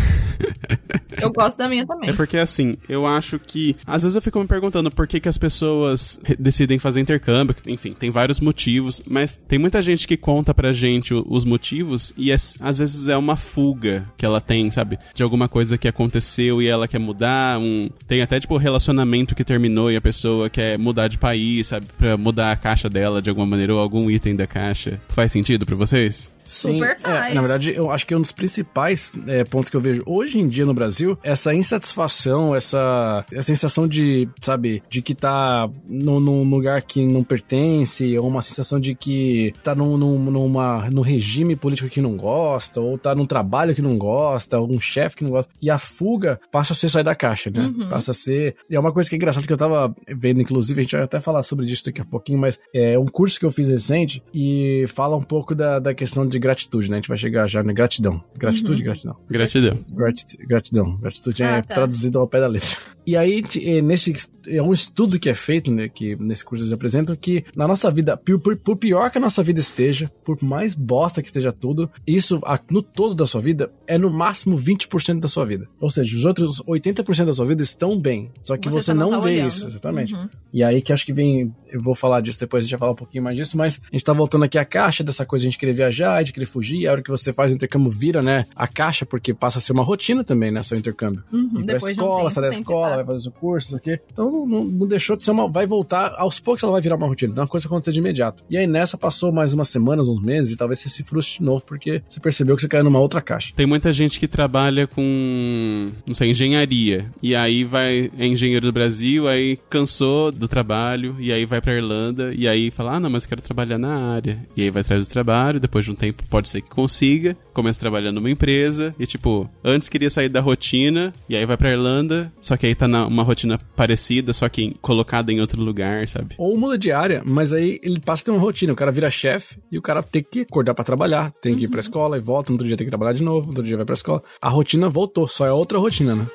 [1.21, 2.10] Eu gosto da minha também.
[2.10, 3.75] É porque, assim, eu acho que.
[3.86, 7.56] Às vezes eu fico me perguntando por que, que as pessoas decidem fazer intercâmbio.
[7.67, 9.01] Enfim, tem vários motivos.
[9.08, 13.17] Mas tem muita gente que conta pra gente os motivos e é, às vezes é
[13.17, 14.97] uma fuga que ela tem, sabe?
[15.13, 17.60] De alguma coisa que aconteceu e ela quer mudar.
[17.60, 21.88] Um, tem até, tipo, relacionamento que terminou e a pessoa quer mudar de país, sabe?
[21.97, 24.99] Pra mudar a caixa dela de alguma maneira ou algum item da caixa.
[25.10, 26.35] Faz sentido pra vocês?
[26.46, 27.36] Super É, faz.
[27.36, 30.40] na verdade, eu acho que é um dos principais é, pontos que eu vejo hoje
[30.40, 36.20] em dia no Brasil, essa insatisfação, essa, essa sensação de, sabe, de que tá num,
[36.20, 41.02] num lugar que não pertence, ou uma sensação de que tá num, num, numa, num
[41.02, 45.18] regime político que não gosta, ou tá num trabalho que não gosta, ou um chefe
[45.18, 45.52] que não gosta.
[45.62, 47.66] E a fuga passa a ser sair da caixa, né?
[47.66, 47.90] Uhum.
[47.90, 48.56] Passa a ser.
[48.70, 51.04] E é uma coisa que é engraçada que eu tava vendo, inclusive, a gente vai
[51.04, 54.22] até falar sobre isso daqui a pouquinho, mas é um curso que eu fiz recente
[54.34, 56.98] e fala um pouco da, da questão de gratitude, né?
[56.98, 58.24] A gente vai chegar já na gratidão.
[58.38, 59.15] Gratitude, gratidão.
[59.30, 59.80] Gratidão.
[59.91, 60.98] Grat- gratidão.
[60.98, 61.76] Gratitude é Ah, tá.
[61.76, 62.69] traduzido ao pé da letra.
[63.08, 64.13] E aí, eh, nesse
[64.48, 67.91] é um estudo que é feito, né, que nesse curso eles apresentam, que na nossa
[67.91, 71.89] vida, por, por- pior que a nossa vida esteja, por mais bosta que esteja tudo,
[72.08, 75.67] isso no todo da sua vida é no máximo 20% da sua vida.
[75.80, 78.32] Ou seja, os outros 80% da sua vida estão bem.
[78.43, 79.48] Só que você, só não, tá vê olhando.
[79.50, 80.13] isso, exatamente.
[80.15, 80.28] Uhum.
[80.52, 81.54] E aí que acho que vem.
[81.76, 83.96] Eu vou falar disso depois, a gente vai falar um pouquinho mais disso, mas a
[83.96, 86.46] gente tá voltando aqui à caixa dessa coisa de a gente querer viajar, de querer
[86.46, 86.88] fugir.
[86.88, 88.46] A hora que você faz o intercâmbio vira, né?
[88.56, 90.64] A caixa, porque passa a ser uma rotina também, né?
[90.64, 91.24] Seu intercâmbio.
[91.32, 91.50] Uhum.
[91.50, 92.96] Pra Depois de um escola, tempo, sai da escola, passa.
[93.04, 94.00] vai fazer o curso, isso aqui.
[94.12, 95.50] Então não, não- não deixou de ser uma.
[95.50, 97.34] Vai voltar, aos poucos ela vai virar uma rotina.
[97.34, 98.44] Não é uma coisa que acontecer de imediato.
[98.50, 101.44] E aí nessa passou mais umas semanas, uns meses, e talvez você se frustre de
[101.44, 103.54] novo, porque você percebeu que você caiu numa outra caixa.
[103.56, 107.12] Tem muita gente que trabalha com, não sei, engenharia.
[107.22, 111.73] E aí vai, é engenheiro do Brasil, aí cansou do trabalho, e aí vai pra
[111.73, 114.39] Irlanda, e aí fala, ah, não, mas eu quero trabalhar na área.
[114.56, 117.80] E aí vai atrás do trabalho, depois de um tempo pode ser que consiga, começa
[117.80, 122.32] trabalhando numa empresa, e tipo, antes queria sair da rotina, e aí vai pra Irlanda,
[122.39, 126.36] só que aí tá numa rotina parecida, só que colocada em outro lugar, sabe?
[126.38, 128.71] Ou muda de área, mas aí ele passa a ter uma rotina.
[128.71, 131.67] O cara vira chefe e o cara tem que acordar pra trabalhar, tem que ir
[131.67, 133.75] pra escola e volta, no outro dia tem que trabalhar de novo, no outro dia
[133.75, 134.21] vai pra escola.
[134.39, 136.28] A rotina voltou, só é outra rotina, né?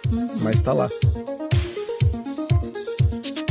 [0.42, 0.88] Mas tá lá.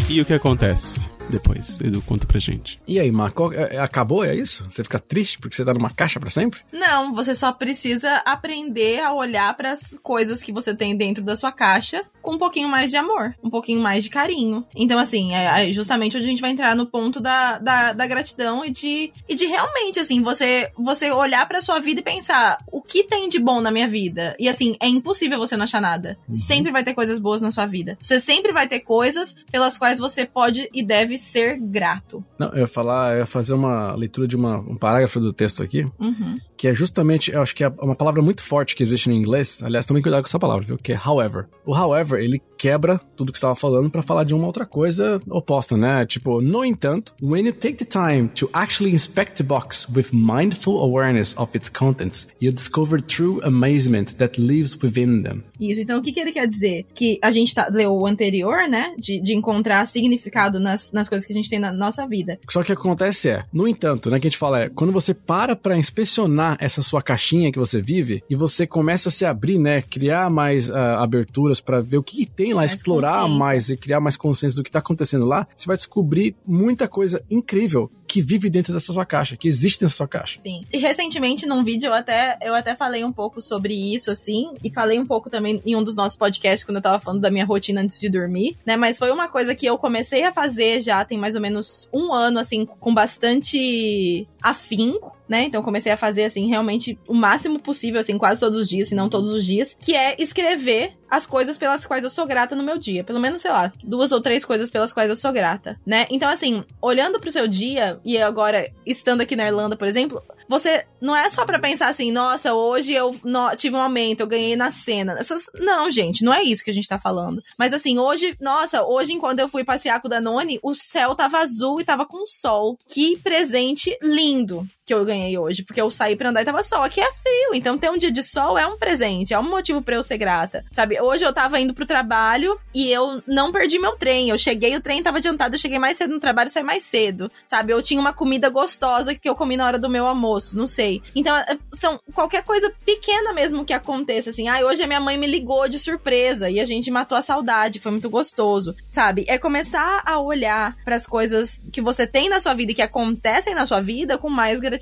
[0.10, 1.80] E o que acontece depois?
[1.82, 2.80] Edu, conta pra gente.
[2.88, 4.24] E aí, Marco, é- é- acabou?
[4.24, 4.66] É isso?
[4.70, 6.62] Você fica triste porque você tá numa caixa pra sempre?
[6.72, 11.36] Não, você só precisa aprender a olhar para as coisas que você tem dentro da
[11.36, 14.66] sua caixa com um pouquinho mais de amor, um pouquinho mais de carinho.
[14.76, 18.08] Então, assim, é é justamente onde a gente vai entrar no ponto da, da, da
[18.08, 22.58] gratidão e de, e de realmente, assim, você, você olhar pra sua vida e pensar
[22.72, 24.36] o que tem de bom na minha vida.
[24.40, 26.18] E, assim, é impossível você não achar nada.
[26.32, 27.98] Sempre vai ter coisas boas na sua vida.
[28.02, 32.24] Você sempre vai ter coisas pelas quais você pode e deve ser grato.
[32.38, 35.62] Não, eu ia falar, eu ia fazer uma leitura de uma, um parágrafo do texto
[35.64, 36.38] aqui, Uhum.
[36.60, 39.64] Que é justamente, eu acho que é uma palavra muito forte que existe no inglês.
[39.64, 40.78] Aliás, tomem cuidado com essa palavra, viu?
[40.78, 41.46] Que é however.
[41.66, 45.22] O however, ele quebra tudo que você estava falando pra falar de uma outra coisa
[45.30, 46.06] oposta, né?
[46.06, 50.82] Tipo, no entanto, when you take the time to actually inspect the box with mindful
[50.82, 55.46] awareness of its contents, you discover true amazement that lives within them.
[55.62, 56.86] Isso, então o que, que ele quer dizer?
[56.94, 58.94] Que a gente tá, leu o anterior, né?
[58.98, 62.38] De, de encontrar significado nas, nas coisas que a gente tem na nossa vida.
[62.50, 64.92] Só que o que acontece é, no entanto, né, que a gente fala é, quando
[64.92, 69.26] você para pra inspecionar essa sua caixinha que você vive e você começa a se
[69.26, 73.28] abrir, né, criar mais ah, aberturas pra ver o que, que tem lá, Mais explorar
[73.28, 77.24] mais e criar mais consciência do que tá acontecendo lá, você vai descobrir muita coisa
[77.30, 80.40] incrível que vive dentro dessa sua caixa, que existe nessa sua caixa.
[80.40, 80.64] Sim.
[80.74, 84.72] E recentemente, num vídeo, eu até, eu até falei um pouco sobre isso, assim, e
[84.72, 87.46] falei um pouco também em um dos nossos podcasts, quando eu tava falando da minha
[87.46, 88.76] rotina antes de dormir, né?
[88.76, 92.12] Mas foi uma coisa que eu comecei a fazer já tem mais ou menos um
[92.12, 95.44] ano, assim, com bastante afinco, né?
[95.44, 98.96] Então comecei a fazer, assim, realmente o máximo possível, assim, quase todos os dias, se
[98.96, 102.64] não todos os dias, que é escrever as coisas pelas quais eu sou grata no
[102.64, 103.04] meu dia.
[103.04, 106.08] Pelo menos, sei lá, duas ou três coisas pelas quais eu sou grata, né?
[106.10, 110.86] Então, assim, olhando pro seu dia, e agora estando aqui na Irlanda, por exemplo, você
[111.00, 113.16] não é só pra pensar assim, nossa, hoje eu
[113.56, 115.16] tive um aumento, eu ganhei na cena.
[115.20, 117.42] Essas, não, gente, não é isso que a gente tá falando.
[117.58, 121.38] Mas assim, hoje, nossa, hoje enquanto eu fui passear com o Danone, o céu tava
[121.38, 122.78] azul e tava com sol.
[122.88, 126.82] Que presente lindo que eu ganhei hoje, porque eu saí pra andar e tava sol.
[126.82, 129.84] Aqui é frio, então ter um dia de sol é um presente, é um motivo
[129.84, 130.66] pra eu ser grata.
[130.72, 134.30] Sabe, hoje eu tava indo pro trabalho e eu não perdi meu trem.
[134.30, 137.32] Eu cheguei, o trem tava adiantado, eu cheguei mais cedo no trabalho saí mais cedo.
[137.46, 140.66] Sabe, eu tinha uma comida gostosa que eu comi na hora do meu almoço, não
[140.66, 141.04] sei.
[141.16, 144.48] Então, é, são qualquer coisa pequena mesmo que aconteça, assim.
[144.48, 147.80] Ah, hoje a minha mãe me ligou de surpresa e a gente matou a saudade,
[147.80, 149.24] foi muito gostoso, sabe?
[149.28, 153.54] É começar a olhar pras coisas que você tem na sua vida e que acontecem
[153.54, 154.79] na sua vida com mais gratidão.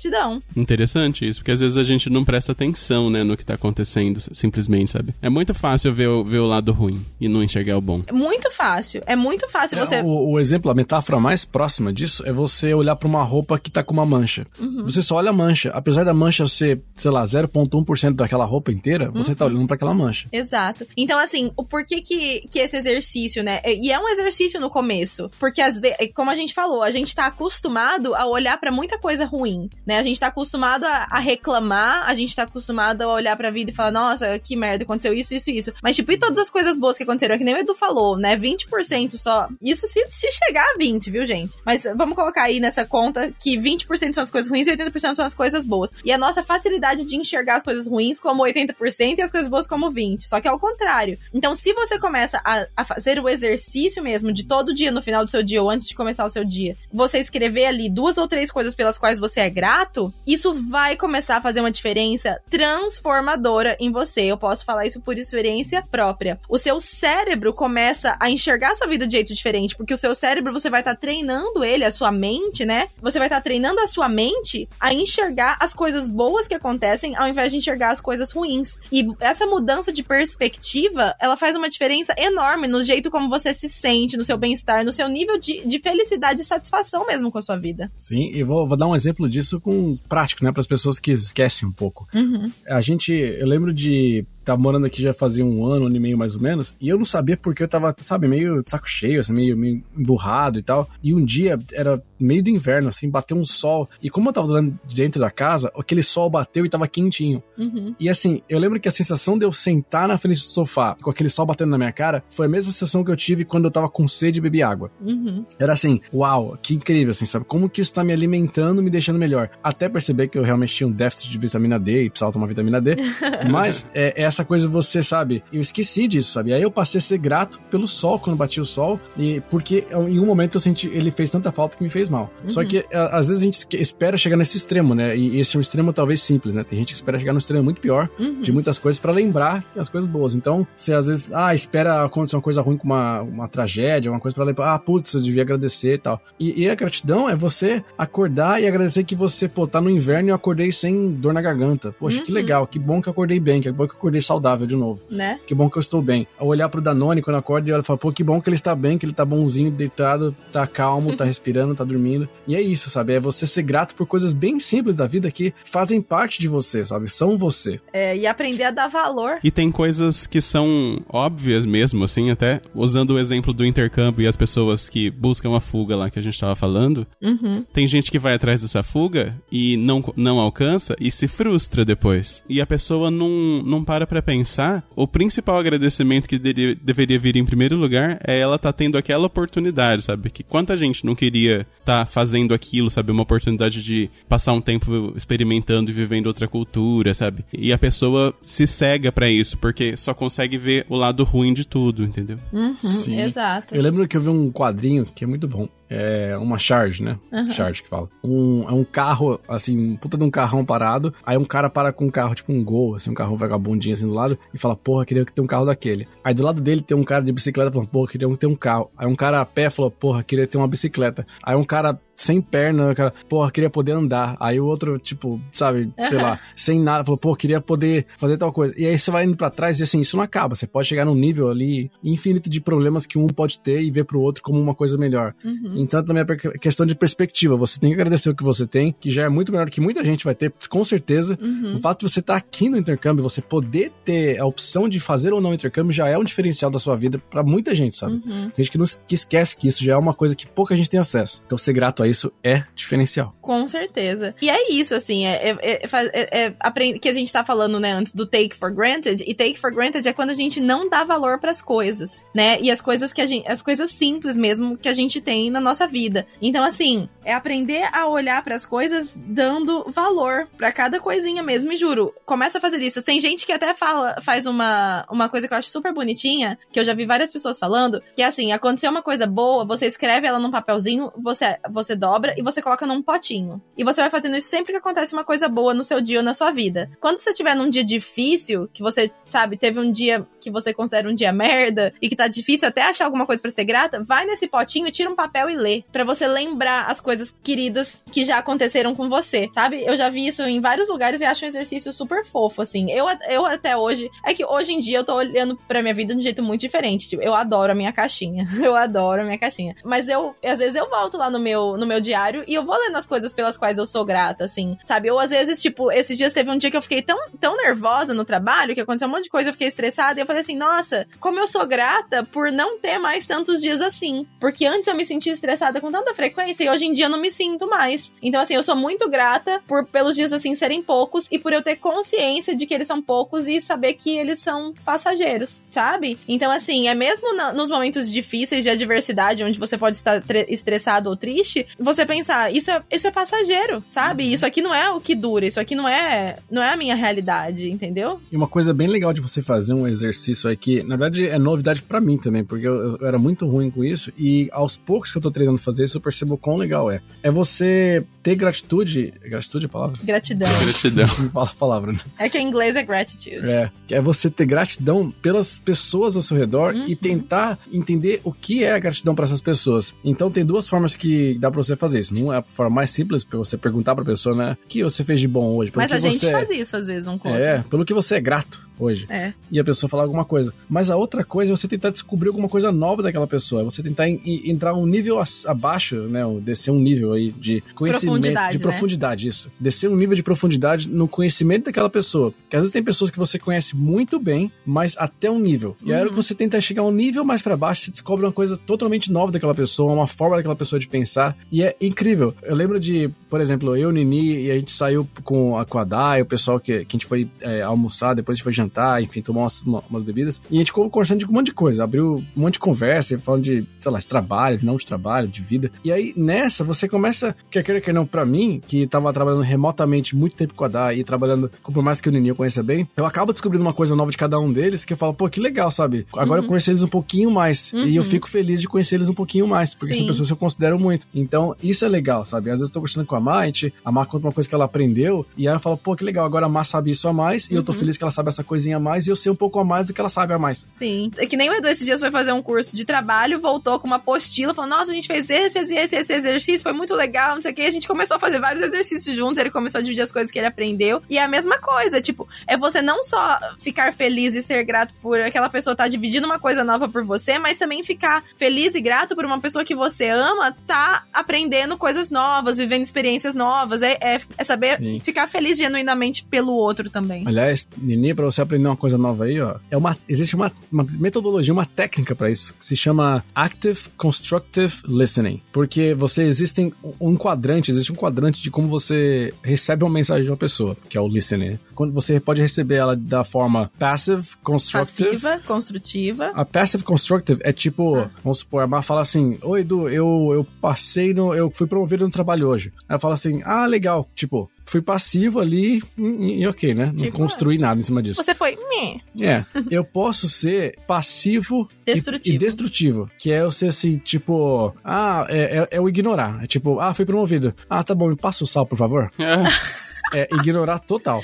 [0.56, 4.18] Interessante isso, porque às vezes a gente não presta atenção, né, no que tá acontecendo,
[4.32, 5.14] simplesmente, sabe?
[5.22, 8.02] É muito fácil ver o, ver o lado ruim e não enxergar o bom.
[8.06, 9.96] É muito fácil, é muito fácil você.
[9.96, 13.58] É, o, o exemplo, a metáfora mais próxima disso é você olhar pra uma roupa
[13.58, 14.46] que tá com uma mancha.
[14.58, 14.84] Uhum.
[14.84, 15.70] Você só olha a mancha.
[15.70, 19.36] Apesar da mancha ser, sei lá, 0,1% daquela roupa inteira, você Uhum.
[19.36, 20.28] tá olhando pra aquela mancha.
[20.32, 20.86] Exato.
[20.96, 23.60] Então, assim, o porquê que, que esse exercício, né?
[23.64, 25.30] E é um exercício no começo.
[25.38, 28.98] Porque, às vezes, como a gente falou, a gente tá acostumado a olhar pra muita
[28.98, 29.98] coisa ruim, né?
[29.98, 33.70] A gente tá acostumado a, a reclamar, a gente tá acostumado a olhar pra vida
[33.70, 35.72] e falar, nossa, que merda, aconteceu isso, isso, isso.
[35.82, 37.34] Mas, tipo, e todas as coisas boas que aconteceram?
[37.34, 38.36] É que nem o Edu falou, né?
[38.36, 39.48] 20% só.
[39.62, 41.56] Isso se, se chegar a 20, viu, gente?
[41.64, 45.24] Mas vamos colocar aí nessa conta que 20% são as coisas ruins e 80% são
[45.24, 45.90] as coisas boas.
[46.04, 49.66] E a nossa facilidade de enxergar as coisas ruins como 80% e as coisas boas
[49.66, 50.20] como 20%.
[50.20, 51.18] Só que é o contrário.
[51.32, 55.24] Então, se você começa a, a fazer o exercício mesmo de todo dia, no final
[55.24, 58.28] do seu dia ou antes de começar o seu dia, você escrever ali duas ou
[58.28, 59.77] três coisas pelas quais você é grato,
[60.26, 64.22] isso vai começar a fazer uma diferença transformadora em você.
[64.22, 66.38] Eu posso falar isso por experiência própria.
[66.48, 70.14] O seu cérebro começa a enxergar a sua vida de jeito diferente, porque o seu
[70.14, 72.88] cérebro você vai estar tá treinando ele, a sua mente, né?
[73.00, 77.16] Você vai estar tá treinando a sua mente a enxergar as coisas boas que acontecem
[77.16, 78.76] ao invés de enxergar as coisas ruins.
[78.90, 83.68] E essa mudança de perspectiva, ela faz uma diferença enorme no jeito como você se
[83.68, 87.42] sente, no seu bem-estar, no seu nível de, de felicidade e satisfação mesmo com a
[87.42, 87.90] sua vida.
[87.96, 90.50] Sim, e vou, vou dar um exemplo disso com prático, né?
[90.50, 92.08] Para as pessoas que esquecem um pouco.
[92.14, 92.50] Uhum.
[92.66, 96.00] A gente, eu lembro de tá morando aqui já fazia um ano, um ano e
[96.00, 99.20] meio mais ou menos, e eu não sabia porque eu tava, sabe, meio saco cheio,
[99.20, 100.88] assim, meio, meio emburrado e tal.
[101.02, 103.88] E um dia era meio do inverno, assim, bateu um sol.
[104.02, 104.60] E como eu tava
[104.94, 107.42] dentro da casa, aquele sol bateu e tava quentinho.
[107.56, 107.94] Uhum.
[107.98, 111.10] E assim, eu lembro que a sensação de eu sentar na frente do sofá com
[111.10, 113.70] aquele sol batendo na minha cara foi a mesma sensação que eu tive quando eu
[113.70, 114.90] tava com sede e bebi água.
[115.00, 115.44] Uhum.
[115.58, 117.44] Era assim, uau, que incrível, assim, sabe?
[117.44, 119.50] Como que isso tá me alimentando, me deixando melhor.
[119.62, 122.80] Até perceber que eu realmente tinha um déficit de vitamina D e precisava tomar vitamina
[122.80, 122.96] D.
[123.50, 125.42] Mas é, é essa coisa você, sabe?
[125.52, 126.52] Eu esqueci disso, sabe?
[126.52, 129.00] Aí eu passei a ser grato pelo sol quando batia o sol.
[129.16, 132.30] E porque em um momento eu senti, ele fez tanta falta que me fez mal.
[132.44, 132.50] Uhum.
[132.50, 135.16] Só que às vezes a gente espera chegar nesse extremo, né?
[135.16, 136.64] E esse é um extremo talvez simples, né?
[136.64, 138.40] Tem gente que espera chegar no extremo muito pior uhum.
[138.40, 140.34] de muitas coisas para lembrar as coisas boas.
[140.34, 144.20] Então, você às vezes, ah, espera acontecer uma coisa ruim com uma, uma tragédia, uma
[144.20, 146.22] coisa para lembrar, ah, putz, eu devia agradecer e tal.
[146.38, 150.28] E, e, a gratidão é você acordar e agradecer que você, pô, tá no inverno
[150.28, 151.92] e eu acordei sem dor na garganta.
[151.98, 152.24] Poxa, uhum.
[152.24, 154.76] que legal, que bom que eu acordei bem, que bom que eu acordei saudável de
[154.76, 155.00] novo.
[155.10, 155.40] Né?
[155.46, 156.26] Que bom que eu estou bem.
[156.38, 158.56] Ao olhar pro Danone quando eu acordo e eu falo, pô, que bom que ele
[158.56, 162.28] está bem, que ele tá bonzinho, deitado, tá calmo, tá respirando, tá dormindo.
[162.46, 163.14] E é isso, sabe?
[163.14, 166.84] É você ser grato por coisas bem simples da vida que fazem parte de você,
[166.84, 167.10] sabe?
[167.10, 167.80] São você.
[167.92, 169.38] É, e aprender a dar valor.
[169.42, 174.26] E tem coisas que são óbvias mesmo, assim, até usando o exemplo do intercâmbio e
[174.26, 177.06] as pessoas que buscam a fuga lá que a gente tava falando.
[177.22, 177.64] Uhum.
[177.72, 182.44] Tem gente que vai atrás dessa fuga e não, não alcança e se frustra depois.
[182.48, 184.84] E a pessoa não, não para pra pensar.
[184.94, 189.26] O principal agradecimento que deveria, deveria vir em primeiro lugar é ela tá tendo aquela
[189.26, 190.30] oportunidade, sabe?
[190.30, 193.12] Que quanta gente não queria tá fazendo aquilo, sabe?
[193.12, 197.44] Uma oportunidade de passar um tempo experimentando e vivendo outra cultura, sabe?
[197.52, 201.64] E a pessoa se cega para isso, porque só consegue ver o lado ruim de
[201.64, 202.38] tudo, entendeu?
[202.52, 203.20] Uhum, Sim.
[203.20, 203.74] Exato.
[203.74, 207.18] Eu lembro que eu vi um quadrinho que é muito bom é uma charge, né?
[207.32, 207.50] Uhum.
[207.50, 208.08] Charge que fala.
[208.22, 211.12] Um, é um carro, assim, puta de um carrão parado.
[211.24, 214.06] Aí um cara para com um carro, tipo um gol, assim, um carro vagabundinho assim
[214.06, 216.06] do lado, e fala, porra, queria ter um carro daquele.
[216.22, 218.90] Aí do lado dele tem um cara de bicicleta falando, porra, queria ter um carro.
[218.96, 221.26] Aí um cara a pé falou, porra, queria ter uma bicicleta.
[221.42, 224.36] Aí um cara sem perna, cara, porra, queria poder andar.
[224.40, 228.52] Aí o outro, tipo, sabe, sei lá, sem nada, falou, pô, queria poder fazer tal
[228.52, 228.74] coisa.
[228.76, 230.56] E aí você vai indo para trás e assim, isso não acaba.
[230.56, 234.04] Você pode chegar num nível ali infinito de problemas que um pode ter e ver
[234.04, 235.32] pro outro como uma coisa melhor.
[235.44, 235.74] Uhum.
[235.76, 237.56] Então também é questão de perspectiva.
[237.56, 240.04] Você tem que agradecer o que você tem, que já é muito melhor que muita
[240.04, 241.38] gente vai ter, com certeza.
[241.40, 241.76] Uhum.
[241.76, 244.98] O fato de você estar tá aqui no intercâmbio, você poder ter a opção de
[244.98, 248.14] fazer ou não intercâmbio já é um diferencial da sua vida para muita gente, sabe?
[248.14, 248.50] Uhum.
[248.50, 250.90] Tem gente que, não, que esquece que isso já é uma coisa que pouca gente
[250.90, 251.42] tem acesso.
[251.46, 253.34] Então ser grato a isso é diferencial.
[253.40, 254.34] Com certeza.
[254.40, 258.14] E é isso, assim, é, é, é, é que a gente tá falando, né, antes
[258.14, 259.24] do take for granted.
[259.26, 262.58] E take for granted é quando a gente não dá valor para as coisas, né?
[262.60, 265.60] E as coisas que a gente, as coisas simples mesmo que a gente tem na
[265.60, 266.26] nossa vida.
[266.40, 271.72] Então, assim, é aprender a olhar para as coisas dando valor para cada coisinha mesmo.
[271.72, 273.04] E juro, começa a fazer listas.
[273.04, 276.78] Tem gente que até fala, faz uma, uma coisa que eu acho super bonitinha, que
[276.78, 280.26] eu já vi várias pessoas falando, que é assim, aconteceu uma coisa boa, você escreve
[280.26, 283.60] ela num papelzinho, você, você dobra e você coloca num potinho.
[283.76, 286.24] E você vai fazendo isso sempre que acontece uma coisa boa no seu dia ou
[286.24, 286.88] na sua vida.
[287.00, 291.08] Quando você tiver num dia difícil, que você, sabe, teve um dia que você considera
[291.08, 294.24] um dia merda e que tá difícil até achar alguma coisa para ser grata, vai
[294.24, 298.38] nesse potinho, tira um papel e lê, para você lembrar as coisas queridas que já
[298.38, 299.82] aconteceram com você, sabe?
[299.84, 302.90] Eu já vi isso em vários lugares e acho um exercício super fofo, assim.
[302.90, 306.14] Eu, eu até hoje, é que hoje em dia eu tô olhando pra minha vida
[306.14, 307.08] de um jeito muito diferente.
[307.08, 308.46] Tipo, eu adoro a minha caixinha.
[308.68, 309.74] Eu adoro a minha caixinha.
[309.84, 312.78] Mas eu, às vezes eu volto lá no meu, no meu diário e eu vou
[312.78, 315.10] lendo as coisas pelas quais eu sou grata, assim, sabe?
[315.10, 318.14] Ou às vezes, tipo, esses dias teve um dia que eu fiquei tão, tão nervosa
[318.14, 320.56] no trabalho, que aconteceu um monte de coisa, eu fiquei estressada, e eu falei assim,
[320.56, 324.26] nossa, como eu sou grata por não ter mais tantos dias assim.
[324.40, 327.20] Porque antes eu me sentia estressada com tanta frequência e hoje em dia eu não
[327.20, 328.12] me sinto mais.
[328.22, 331.62] Então, assim, eu sou muito grata por pelos dias assim serem poucos e por eu
[331.62, 336.18] ter consciência de que eles são poucos e saber que eles são passageiros, sabe?
[336.28, 341.08] Então, assim, é mesmo na, nos momentos difíceis de adversidade, onde você pode estar estressado
[341.08, 344.24] ou triste, você pensar, isso é, isso é passageiro, sabe?
[344.24, 344.30] Uhum.
[344.30, 346.94] Isso aqui não é o que dura, isso aqui não é, não é a minha
[346.94, 348.20] realidade, entendeu?
[348.30, 351.82] E uma coisa bem legal de você fazer um exercício aqui, na verdade é novidade
[351.82, 355.18] para mim também, porque eu, eu, era muito ruim com isso e aos poucos que
[355.18, 357.00] eu tô treinando fazer isso, eu percebo quão legal é.
[357.22, 359.14] É você ter gratitude.
[359.22, 359.96] Gratitude é a palavra?
[360.02, 360.48] Gratidão.
[360.60, 361.06] Gratidão.
[361.32, 362.00] Fala a palavra, né?
[362.18, 363.50] É que em inglês é gratitude.
[363.50, 363.70] É.
[363.90, 366.86] É você ter gratidão pelas pessoas ao seu redor uhum.
[366.86, 369.94] e tentar entender o que é a gratidão para essas pessoas.
[370.04, 372.14] Então tem duas formas que dá pra você fazer isso.
[372.14, 374.56] Uma é a forma mais simples, pra você perguntar pra pessoa, né?
[374.64, 375.72] O que você fez de bom hoje?
[375.74, 376.32] Mas a gente você...
[376.32, 379.06] faz isso às vezes, um com É, pelo que você é grato hoje.
[379.08, 379.32] É.
[379.50, 380.52] E a pessoa falar alguma coisa.
[380.68, 383.62] Mas a outra coisa é você tentar descobrir alguma coisa nova daquela pessoa.
[383.62, 386.22] É você tentar in, in, entrar um nível abaixo, né?
[386.40, 388.12] Descer um nível aí de conhecimento.
[388.12, 388.70] Profundidade, de né?
[388.70, 389.50] profundidade, isso.
[389.58, 392.32] Descer um nível de profundidade no conhecimento daquela pessoa.
[392.32, 395.76] Porque às vezes tem pessoas que você conhece muito bem, mas até um nível.
[395.84, 396.08] E aí uhum.
[396.10, 399.32] que você tenta chegar um nível mais para baixo, você descobre uma coisa totalmente nova
[399.32, 401.36] daquela pessoa, uma forma daquela pessoa de pensar.
[401.50, 402.34] E é incrível.
[402.42, 405.84] Eu lembro de, por exemplo, eu, Nini, e a gente saiu com a, com a
[405.84, 408.67] Dai, o pessoal que, que a gente foi é, almoçar, depois a gente foi jantar,
[409.00, 410.40] enfim, tomar umas, umas bebidas.
[410.50, 411.84] E a gente ficou conversando de um monte de coisa.
[411.84, 415.42] Abriu um monte de conversa, falando de, sei lá, de trabalho, não de trabalho, de
[415.42, 415.70] vida.
[415.84, 420.16] E aí, nessa, você começa, quer queira, quer não, pra mim, que tava trabalhando remotamente
[420.16, 422.88] muito tempo com a Dai e trabalhando, por mais que o Nini eu conheça bem,
[422.96, 425.40] eu acabo descobrindo uma coisa nova de cada um deles que eu falo, pô, que
[425.40, 426.06] legal, sabe?
[426.12, 426.46] Agora uhum.
[426.46, 427.72] eu conheço eles um pouquinho mais.
[427.72, 427.84] Uhum.
[427.84, 430.00] E eu fico feliz de conhecer eles um pouquinho mais, porque Sim.
[430.00, 431.06] são pessoas que eu considero muito.
[431.14, 432.50] Então, isso é legal, sabe?
[432.50, 434.48] Às vezes eu tô conversando com a Má, a, gente, a Má conta uma coisa
[434.48, 437.08] que ela aprendeu, e aí eu falo, pô, que legal, agora a Má sabe isso
[437.08, 437.54] a mais, uhum.
[437.54, 437.78] e eu tô uhum.
[437.78, 439.86] feliz que ela sabe essa coisinha a mais, e eu sei um pouco a mais
[439.86, 440.66] do que ela sabe a mais.
[440.68, 441.10] Sim.
[441.16, 443.86] É que nem o Edu esses dias foi fazer um curso de trabalho, voltou com
[443.86, 447.36] uma apostila, falou, nossa, a gente fez esse, esse, esse, esse exercício, foi muito legal,
[447.36, 447.62] não sei o que.
[447.62, 450.38] A gente começou a fazer vários exercícios juntos, ele começou a dividir as coisas que
[450.38, 451.00] ele aprendeu.
[451.08, 454.92] E é a mesma coisa, tipo, é você não só ficar feliz e ser grato
[455.00, 458.74] por aquela pessoa estar tá dividindo uma coisa nova por você, mas também ficar feliz
[458.74, 463.82] e grato por uma pessoa que você ama, tá aprendendo coisas novas, vivendo experiências novas.
[463.82, 464.98] É, é, é saber Sim.
[464.98, 467.24] ficar feliz genuinamente pelo outro também.
[467.26, 470.84] Aliás, Nini, pra você aprender uma coisa nova aí, ó, é uma, existe uma, uma
[470.84, 475.40] metodologia, uma técnica para isso, que se chama Active Constructive Listening.
[475.52, 480.30] Porque você existem um quadrante, existe um quadrante de como você recebe uma mensagem de
[480.30, 481.58] uma pessoa, que é o listening.
[481.74, 485.10] Quando você pode receber ela da forma passive, constructive.
[485.10, 486.32] Passiva, construtiva.
[486.34, 488.10] A passive constructive é tipo, ah.
[488.22, 491.34] vamos supor, a Mar fala assim: Oi, Edu, eu, eu passei no.
[491.34, 492.72] Eu fui promovido no trabalho hoje.
[492.88, 494.08] Ela fala assim: Ah, legal.
[494.14, 496.86] Tipo, fui passivo ali e, e ok, né?
[496.86, 498.22] Não tipo, construí nada em cima disso.
[498.22, 498.56] Você foi.
[498.56, 499.00] Meh.
[499.20, 499.44] É.
[499.70, 502.32] eu posso ser passivo destrutivo.
[502.32, 503.10] E, e, destrutivo.
[503.18, 504.74] Que é eu ser assim, tipo.
[504.84, 506.44] Ah, é, é, é, o ignorar.
[506.44, 507.54] É tipo, ah, fui promovido.
[507.68, 509.10] Ah, tá bom, me passa o sal, por favor.
[510.14, 511.22] é ignorar total.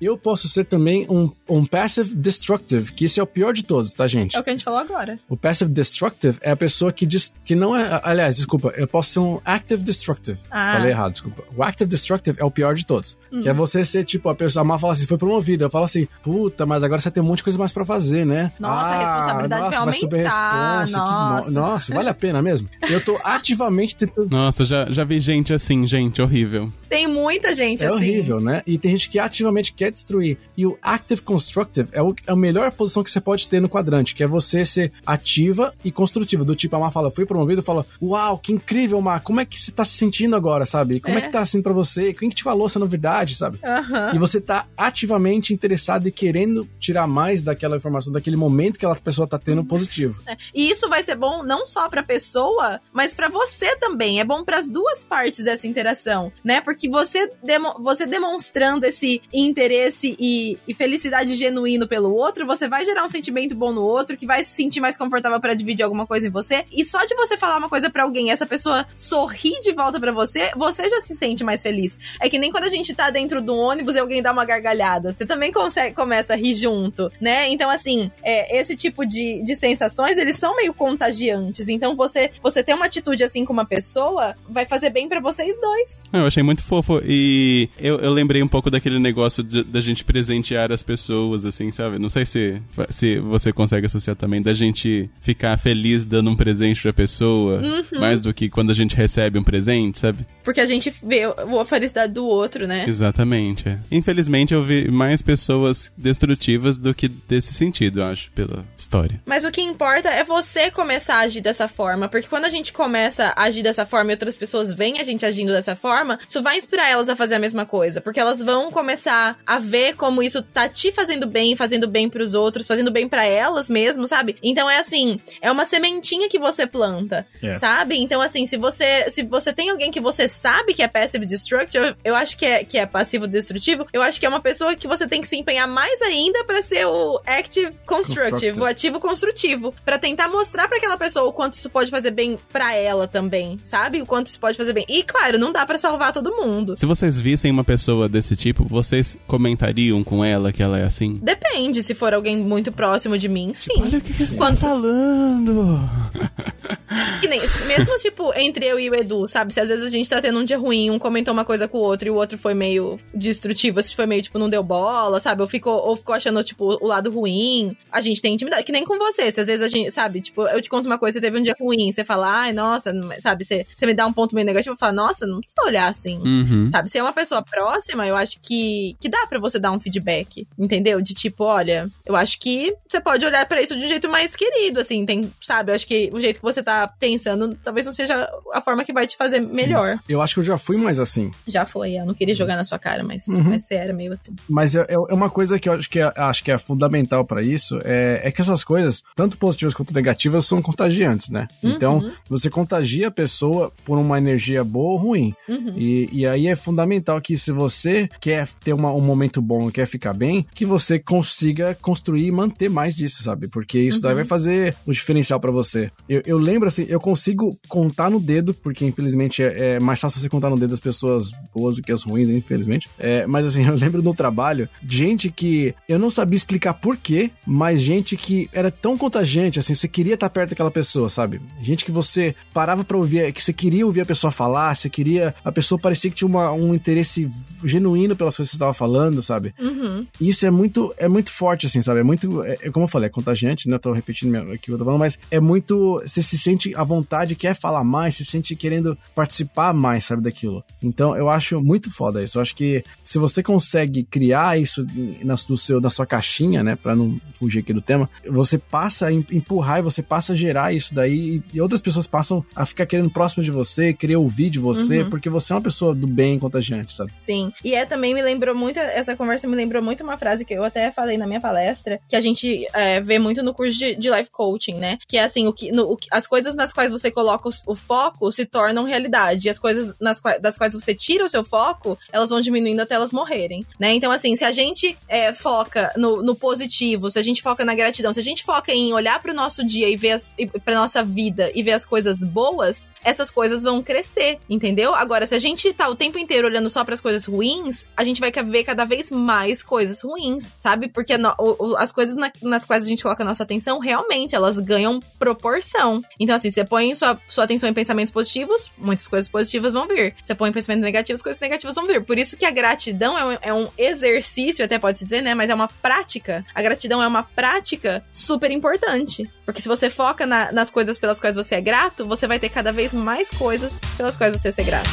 [0.00, 3.92] Eu posso ser também um, um passive destructive, que isso é o pior de todos,
[3.92, 4.34] tá, gente?
[4.36, 5.18] É o que a gente falou agora.
[5.28, 8.00] O passive destructive é a pessoa que, diz, que não é.
[8.02, 10.38] Aliás, desculpa, eu posso ser um active destructive.
[10.50, 10.74] Ah.
[10.76, 11.44] Falei errado, desculpa.
[11.54, 13.16] O active destructive é o pior de todos.
[13.30, 13.42] Uhum.
[13.42, 15.66] Que é você ser tipo, a pessoa, a Má fala assim, foi promovida.
[15.66, 18.24] Eu falo assim, puta, mas agora você tem um monte de coisa mais pra fazer,
[18.24, 18.52] né?
[18.58, 20.86] Nossa, ah, a responsabilidade nossa, vai aumentar.
[20.86, 21.48] Nossa.
[21.48, 22.68] Que, nossa, vale a pena mesmo.
[22.88, 24.30] Eu tô ativamente tentando.
[24.30, 26.72] Nossa, já, já vi gente assim, gente, horrível.
[26.88, 27.94] Tem muita gente é assim.
[27.94, 28.62] É horrível, né?
[28.66, 30.38] E tem gente que ativamente quer destruir.
[30.56, 33.68] E o Active Constructive é, o, é a melhor posição que você pode ter no
[33.68, 36.44] quadrante, que é você ser ativa e construtiva.
[36.44, 39.60] Do tipo, a Mar fala, fui promovido, fala, uau, que incrível, Mar, como é que
[39.60, 41.00] você tá se sentindo agora, sabe?
[41.00, 42.12] Como é, é que tá assim pra você?
[42.12, 43.58] Quem que te falou essa novidade, sabe?
[43.62, 44.14] Uhum.
[44.14, 48.96] E você tá ativamente interessado e querendo tirar mais daquela informação, daquele momento que aquela
[48.96, 50.20] pessoa tá tendo positivo.
[50.30, 50.36] É.
[50.54, 54.20] E isso vai ser bom não só pra pessoa, mas para você também.
[54.20, 56.60] É bom para as duas partes dessa interação, né?
[56.60, 62.84] Porque você, demo, você demonstrando esse interesse e, e, felicidade genuíno pelo outro, você vai
[62.84, 66.06] gerar um sentimento bom no outro, que vai se sentir mais confortável para dividir alguma
[66.06, 66.64] coisa em você.
[66.72, 70.12] E só de você falar uma coisa para alguém essa pessoa sorrir de volta para
[70.12, 71.96] você, você já se sente mais feliz.
[72.20, 75.12] É que nem quando a gente tá dentro do ônibus e alguém dá uma gargalhada.
[75.12, 77.48] Você também consegue, começa a rir junto, né?
[77.50, 81.68] Então, assim, é, esse tipo de, de sensações, eles são meio contagiantes.
[81.68, 85.60] Então, você, você ter uma atitude assim com uma pessoa vai fazer bem para vocês
[85.60, 86.04] dois.
[86.12, 87.00] Eu achei muito fofo.
[87.04, 91.70] E eu, eu lembrei um pouco daquele negócio negócio da gente presentear as pessoas, assim,
[91.70, 91.98] sabe?
[91.98, 96.82] Não sei se, se você consegue associar também, da gente ficar feliz dando um presente
[96.82, 97.62] pra pessoa,
[97.92, 100.26] mais do que quando a gente recebe um presente, sabe?
[100.42, 102.84] Porque a gente vê a felicidade do outro, né?
[102.88, 103.68] Exatamente.
[103.68, 103.78] é.
[103.90, 109.20] Infelizmente eu vi mais pessoas destrutivas do que desse sentido, eu acho, pela história.
[109.24, 112.08] Mas o que importa é você começar a agir dessa forma.
[112.08, 115.24] Porque quando a gente começa a agir dessa forma e outras pessoas veem a gente
[115.24, 118.00] agindo dessa forma, isso vai inspirar elas a fazer a mesma coisa.
[118.00, 122.34] Porque elas vão começar a ver como isso tá te fazendo bem, fazendo bem pros
[122.34, 124.36] outros, fazendo bem pra elas mesmo, sabe?
[124.42, 127.56] Então é assim, é uma sementinha que você planta, É.
[127.56, 127.96] sabe?
[127.96, 131.94] Então assim, se você se você tem alguém que você sabe que é passive destructive,
[132.04, 134.86] eu, acho que é que é passivo destrutivo, eu acho que é uma pessoa que
[134.88, 139.74] você tem que se empenhar mais ainda pra ser o active constructive, o ativo construtivo,
[139.84, 143.58] Pra tentar mostrar pra aquela pessoa o quanto isso pode fazer bem pra ela também,
[143.64, 144.00] sabe?
[144.02, 144.84] O quanto isso pode fazer bem.
[144.88, 146.76] E claro, não dá pra salvar todo mundo.
[146.76, 151.18] Se vocês vissem uma pessoa desse tipo, vocês comentariam com ela que ela é assim?
[151.22, 153.74] Depende, se for alguém muito próximo de mim, sim.
[153.80, 155.90] Olha o que, que você Quando- tá falando.
[157.20, 159.52] Que nem, mesmo tipo, entre eu e o Edu, sabe?
[159.52, 161.78] Se às vezes a gente tá tendo um dia ruim, um comentou uma coisa com
[161.78, 165.20] o outro e o outro foi meio destrutivo, se foi meio, tipo, não deu bola,
[165.20, 165.42] sabe?
[165.42, 167.76] Ou ficou, ou ficou achando, tipo, o lado ruim.
[167.90, 168.64] A gente tem intimidade.
[168.64, 169.30] Que nem com você.
[169.30, 170.20] Se às vezes a gente, sabe?
[170.20, 172.92] Tipo, eu te conto uma coisa, você teve um dia ruim, você fala, ai, nossa,
[173.20, 173.44] sabe?
[173.44, 176.18] Você, você me dá um ponto meio negativo, eu falo, nossa, não precisa olhar assim.
[176.18, 176.68] Uhum.
[176.70, 179.80] Sabe, se é uma pessoa próxima, eu acho que, que dá pra você dar um
[179.80, 181.00] feedback, entendeu?
[181.00, 184.34] De tipo, olha, eu acho que você pode olhar pra isso de um jeito mais
[184.34, 185.70] querido, assim, tem, sabe?
[185.70, 188.92] Eu acho que o jeito que você tá pensando talvez não seja a forma que
[188.92, 189.98] vai te fazer melhor.
[190.08, 191.30] Eu acho que eu já fui mais assim.
[191.46, 193.42] Já foi, eu não queria jogar na sua cara, mas, Uhum.
[193.44, 194.34] mas você era meio assim.
[194.48, 197.42] Mas é, é uma coisa que eu acho que é, acho que é fundamental pra
[197.42, 201.46] isso, é, é que essas coisas, tanto positivas quanto negativas, são contagiantes, né?
[201.62, 202.10] Então, Uhum.
[202.28, 205.34] você contagia a pessoa por uma energia boa ou ruim.
[205.48, 205.74] Uhum.
[205.76, 209.86] E, e aí é fundamental que se você quer ter uma- um momento bom, quer
[209.86, 213.48] ficar bem, que você consiga construir e manter mais disso, sabe?
[213.48, 214.16] Porque isso daí Uhum.
[214.16, 215.90] vai fazer o diferencial pra você.
[216.08, 220.20] Eu, eu lembro assim, eu consigo contar no dedo, porque infelizmente é, é mais fácil
[220.20, 222.88] você contar no dedo as pessoas boas do que as ruins, infelizmente.
[222.98, 227.30] É, mas assim, eu lembro no trabalho, gente que eu não sabia explicar por quê,
[227.46, 231.40] mas gente que era tão contagiante, assim, você queria estar perto daquela pessoa, sabe?
[231.62, 235.34] Gente que você parava pra ouvir, que você queria ouvir a pessoa falar, você queria.
[235.44, 237.28] A pessoa parecia que tinha uma- um interesse
[237.64, 239.54] genuíno pelas coisas que você estava falando, sabe?
[239.60, 240.06] Uhum.
[240.20, 242.00] Isso é muito, é muito forte, assim, sabe?
[242.00, 242.42] É muito.
[242.42, 243.76] É, é como eu falei, é contagiante, né?
[243.76, 246.00] Eu tô repetindo aqui o que eu tô falando, mas é muito.
[246.04, 250.64] Você se sente à vontade, quer falar mais, se sente querendo participar mais, sabe, daquilo.
[250.82, 252.38] Então eu acho muito foda isso.
[252.38, 254.86] Eu acho que se você consegue criar isso
[255.22, 256.76] na, do seu, na sua caixinha, né?
[256.76, 260.36] Pra não fugir aqui do tema, você passa a em- empurrar e você passa a
[260.36, 264.50] gerar isso daí e, outras pessoas passam a ficar querendo próximo de você, querer ouvir
[264.50, 265.10] de você, Uhum.
[265.10, 267.12] porque você é uma pessoa do bem contagiante, sabe?
[267.16, 267.52] Sim.
[267.64, 270.64] E é também me lembrou muito, essa conversa me lembrou muito uma frase que eu
[270.64, 274.10] até falei na minha palestra, que a gente é, vê muito no curso de, de
[274.10, 274.98] life coaching, né?
[275.08, 277.52] Que é assim, o que, no- o que- as coisas nas quais você coloca o,
[277.72, 279.46] o foco se tornam realidade.
[279.46, 282.94] E as coisas nas das quais você tira o seu foco, elas vão diminuindo até
[282.94, 283.92] elas morrerem, né?
[283.94, 287.74] Então, assim, se a gente é, foca no, no positivo, se a gente foca na
[287.74, 290.74] gratidão, se a gente foca em olhar pro nosso dia e ver as, e pra
[290.74, 294.94] nossa vida e ver as coisas boas, essas coisas vão crescer, entendeu?
[294.94, 298.20] Agora, se a gente tá o tempo inteiro olhando só pras coisas ruins, a gente
[298.20, 300.88] vai ver cada vez mais coisas ruins, sabe?
[300.88, 303.78] Porque no- o- o- as coisas na- nas quais a gente coloca a nossa atenção,
[303.78, 306.02] realmente, elas ganham proporção.
[306.18, 310.14] Então, assim, você põe sua, sua atenção em pensamentos positivos, muitas coisas positivas vão vir.
[310.22, 312.02] Você põe em pensamentos negativos, coisas negativas vão vir.
[312.02, 315.34] Por isso que a gratidão é um, é um exercício, até pode se dizer, né?
[315.34, 316.44] Mas é uma prática.
[316.54, 319.30] A gratidão é uma prática super importante.
[319.44, 322.48] Porque se você foca na- nas coisas pelas quais você é grato, você vai ter
[322.48, 324.90] cada vez mais coisas pelas quais você ser grato.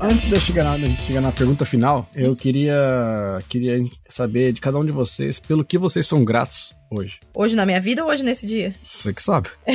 [0.00, 4.78] Antes de chegar na, de chegar na pergunta final, eu queria, queria saber de cada
[4.78, 7.18] um de vocês pelo que vocês são gratos hoje.
[7.34, 8.74] Hoje na minha vida ou hoje nesse dia?
[8.82, 9.48] Você que sabe.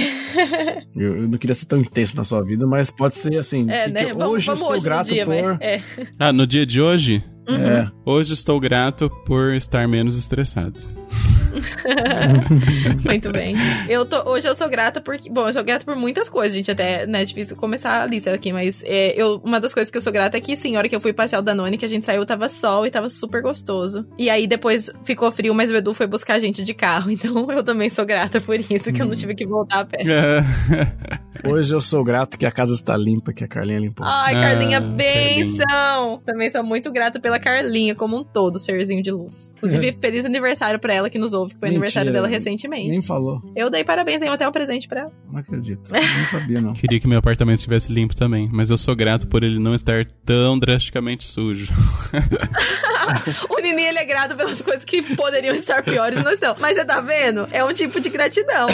[0.95, 3.69] eu, eu não queria ser tão intenso na sua vida, mas pode ser assim.
[3.69, 4.05] É, que- né?
[4.05, 5.57] que Vamos, hoje eu vamos estou hoje grato dia, por.
[5.61, 5.81] É.
[6.17, 7.23] Ah, no dia de hoje?
[7.47, 7.55] Uhum.
[7.55, 10.79] É, Hoje estou grato por estar menos estressado.
[13.05, 13.55] Muito bem.
[13.87, 15.17] Eu tô, hoje eu sou grata por.
[15.29, 16.71] Bom, eu sou grata por muitas coisas, gente.
[16.71, 19.97] Até, né, é difícil começar a lista aqui, mas é, eu, uma das coisas que
[19.97, 21.85] eu sou grata é que, sim, a hora que eu fui passear o Danone, que
[21.85, 24.05] a gente saiu, tava sol e tava super gostoso.
[24.17, 27.09] E aí depois ficou frio, mas o Edu foi buscar a gente de carro.
[27.19, 30.03] Então eu também sou grata por isso, que eu não tive que voltar a pé.
[31.43, 34.05] Hoje eu sou grato que a casa está limpa, que a Carlinha limpou.
[34.05, 34.97] Ai, Ah, Carlinha, Carlinha.
[34.97, 36.21] benção!
[36.25, 39.53] Também sou muito grata pela Carlinha, como um todo, serzinho de luz.
[39.57, 41.79] Inclusive, feliz aniversário pra ela que nos ouve, que foi Mentira.
[41.79, 42.89] aniversário dela recentemente.
[42.89, 43.41] Nem falou.
[43.55, 45.11] Eu dei parabéns, dei até um presente pra ela.
[45.31, 45.91] Não acredito.
[45.91, 46.73] Não sabia, não.
[46.73, 50.05] Queria que meu apartamento estivesse limpo também, mas eu sou grato por ele não estar
[50.25, 51.73] tão drasticamente sujo.
[53.49, 56.55] O Nini, ele é grato pelas coisas que poderiam estar piores e não estão.
[56.59, 57.47] Mas você tá vendo?
[57.51, 58.67] É um tipo de gratidão.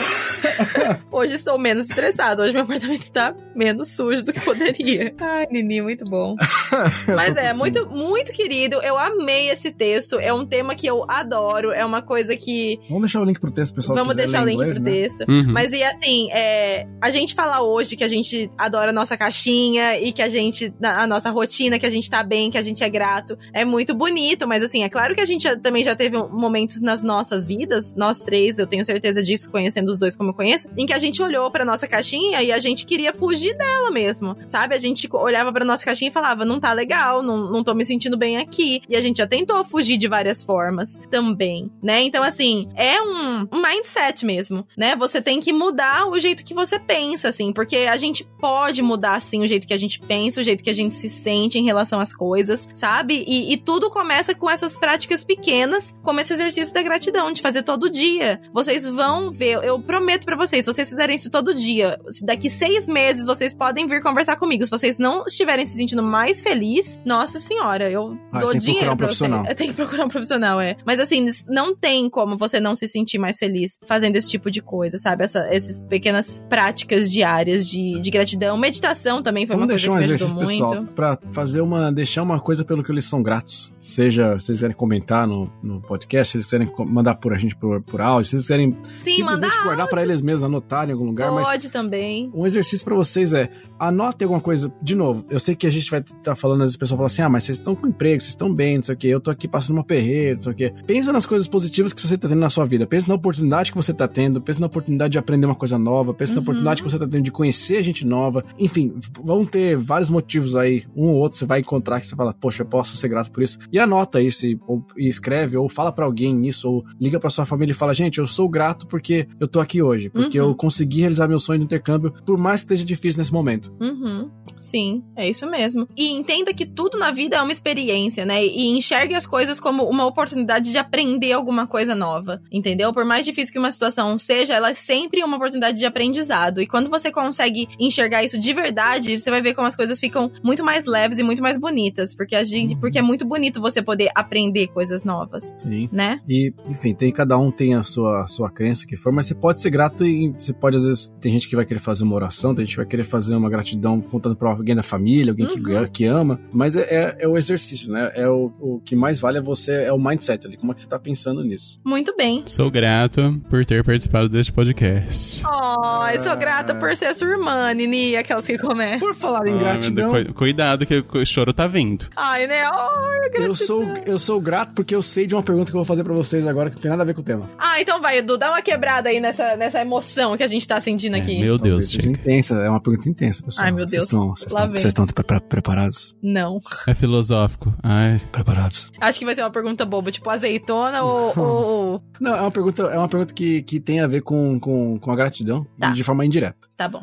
[1.11, 2.41] Hoje estou menos estressado.
[2.41, 5.13] Hoje meu apartamento está menos sujo do que poderia.
[5.19, 6.35] Ai, Nini, muito bom.
[7.15, 8.81] Mas é, muito, muito querido.
[8.81, 10.19] Eu amei esse texto.
[10.19, 11.71] É um tema que eu adoro.
[11.71, 12.54] É uma coisa que.
[12.89, 13.97] Vamos deixar o link pro texto, pessoal.
[13.97, 14.91] Vamos deixar o link inglês, pro né?
[14.91, 15.21] texto.
[15.27, 15.51] Uhum.
[15.51, 19.99] Mas e assim, é, a gente fala hoje que a gente adora a nossa caixinha
[19.99, 22.83] e que a gente, a nossa rotina, que a gente tá bem, que a gente
[22.83, 23.37] é grato.
[23.53, 26.81] É muito bonito, mas assim, é claro que a gente já- também já teve momentos
[26.81, 30.69] nas nossas vidas, nós três, eu tenho certeza disso, conhecendo os dois como eu conheço,
[30.77, 34.35] em que a gente olhou pra nossa caixinha e a gente queria fugir dela mesmo,
[34.47, 34.75] sabe?
[34.75, 37.85] A gente olhava pra nossa caixinha e falava, não tá legal, não, não tô me
[37.85, 38.81] sentindo bem aqui.
[38.89, 42.01] E a gente já tentou fugir de várias formas também, né?
[42.01, 42.44] Então, assim,
[42.75, 44.95] é um, mindset mesmo, né?
[44.95, 49.15] Você tem que mudar o jeito que você pensa, assim, porque a gente pode mudar,
[49.15, 51.63] assim, o jeito que a gente pensa, o jeito que a gente se sente em
[51.65, 53.23] relação às coisas, sabe?
[53.27, 57.63] E, e tudo começa com essas práticas pequenas, como esse exercício da gratidão, de fazer
[57.63, 58.41] todo dia.
[58.53, 62.87] Vocês vão ver, eu prometo pra vocês, se vocês fizerem isso todo dia, daqui seis
[62.87, 64.63] meses vocês podem vir conversar comigo.
[64.65, 68.93] Se vocês não estiverem se sentindo mais feliz, nossa senhora, eu Ah, dou tem dinheiro
[68.93, 69.25] um pra você.
[69.25, 69.45] profissional.
[69.49, 70.75] Eu tenho que procurar um profissional, é.
[70.85, 74.61] Mas assim, não tem como você não se sentir mais feliz fazendo esse tipo de
[74.61, 75.23] coisa, sabe?
[75.23, 78.57] Essa, essas pequenas práticas diárias de, de gratidão.
[78.57, 80.79] Meditação também foi Vamos uma coisa deixar um que me ajudou exercício, muito.
[80.79, 81.91] pessoal, pra fazer uma.
[81.91, 83.73] deixar uma coisa pelo que eles são gratos.
[83.79, 87.55] Seja, se vocês quiserem comentar no, no podcast, se eles quiserem mandar por a gente
[87.55, 90.93] por, por áudio, se vocês quiserem Sim, mandar simplesmente guardar pra eles mesmos, anotar em
[90.93, 92.31] algum lugar, pode também.
[92.33, 94.71] um exercício pra vocês é anotem alguma coisa.
[94.81, 97.07] De novo, eu sei que a gente vai estar falando, às vezes o pessoal fala
[97.07, 99.19] assim: ah, mas vocês estão com emprego, vocês estão bem, não sei o quê, eu
[99.19, 100.73] tô aqui passando uma perreira, não sei o quê.
[100.85, 102.85] Pensa nas coisas positivas que você tá tendo na sua vida.
[102.85, 106.13] Pensa na oportunidade que você tá tendo, pensa na oportunidade de aprender uma coisa nova,
[106.13, 106.43] pensa na Uhum.
[106.43, 108.43] oportunidade que você tá tendo de conhecer gente nova.
[108.59, 112.33] Enfim, vão ter vários motivos aí, um ou outro você vai encontrar que você fala,
[112.33, 113.59] poxa, eu posso ser grato por isso.
[113.71, 117.29] E anota isso, e, ou, e escreve, ou fala pra alguém isso, ou liga pra
[117.29, 120.49] sua família e fala, gente, eu sou grato porque eu tô aqui hoje, porque Uhum.
[120.49, 123.73] eu consegui realizar meu sonho de intercâmbio, por mais que esteja difícil nesse momento.
[123.79, 124.29] Uhum.
[124.59, 125.87] Sim, é isso mesmo.
[125.95, 128.43] E entenda que tudo na vida é uma experiência, né?
[128.43, 132.14] E enxergue as coisas como uma oportunidade de aprender alguma coisa nova,
[132.51, 132.91] entendeu?
[132.93, 136.61] Por mais difícil que uma situação seja, ela é sempre uma oportunidade de aprendizado.
[136.61, 140.31] E quando você consegue enxergar isso de verdade, você vai ver como as coisas ficam
[140.43, 143.81] muito mais leves e muito mais bonitas, porque a gente, porque é muito bonito você
[143.81, 145.89] poder aprender coisas novas, Sim.
[145.91, 146.21] né?
[146.27, 149.35] E, enfim, tem, cada um tem a sua, a sua crença que for, mas você
[149.35, 152.15] pode ser grato e você pode, às vezes, tem gente que vai querer fazer uma
[152.15, 155.47] oração, tem gente que vai querer fazer uma gratidão contando pra alguém da família, alguém
[155.47, 155.87] que, Uhum.
[155.87, 158.11] que ama, mas é, é, é o exercício, né?
[158.15, 160.81] É o, o que mais vale é você, é o mindset ali, como é que
[160.81, 161.79] você tá pensando nisso.
[161.83, 162.43] Muito bem.
[162.45, 165.43] Sou grato por ter participado deste podcast.
[165.45, 168.99] Oh, eu sou grata por ser sua irmã, Nini, aquelas que começam.
[168.99, 172.05] Por falar em Ah, gratidão, cu- Cuidado que o choro tá vindo.
[172.15, 172.69] Ai, né?
[172.69, 173.45] Oh, gratidão.
[173.47, 176.03] eu sou, eu sou grato porque eu sei de uma pergunta que eu vou fazer
[176.03, 177.49] pra vocês agora que não tem nada a ver com o tema.
[177.57, 180.79] Ah, então vai, Edu, dá uma quebrada aí nessa, nessa emoção que a gente tá
[180.81, 181.39] sentindo É, aqui.
[181.39, 182.09] meu Deus, chega.
[182.09, 183.65] intensa, é uma pergunta intensa, pessoal.
[183.65, 183.91] Ai, meu Deus.
[183.91, 184.81] Vocês estão, vocês Lá estão, vem.
[184.81, 186.15] vocês estão pre- pre- preparados?
[186.21, 186.59] Não.
[186.87, 187.73] É filosófico.
[187.83, 188.91] Ai, Preparados.
[188.99, 191.33] Acho que vai ser uma pergunta boba, tipo azeitona ou.
[191.39, 191.94] ou...
[192.19, 195.11] Não, é uma pergunta, é uma pergunta que, que tem a ver com, com, com
[195.11, 195.91] a gratidão, Tá.
[195.91, 196.67] de forma indireta.
[196.77, 197.01] Tá bom.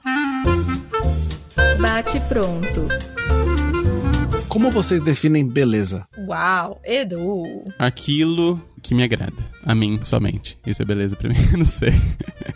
[1.81, 2.89] Bate pronto.
[4.49, 6.07] Como vocês definem beleza?
[6.29, 7.63] Uau, Edu.
[7.79, 9.42] aquilo que me agrada.
[9.65, 10.59] A mim somente.
[10.67, 11.37] Isso é beleza pra mim?
[11.57, 11.93] não sei.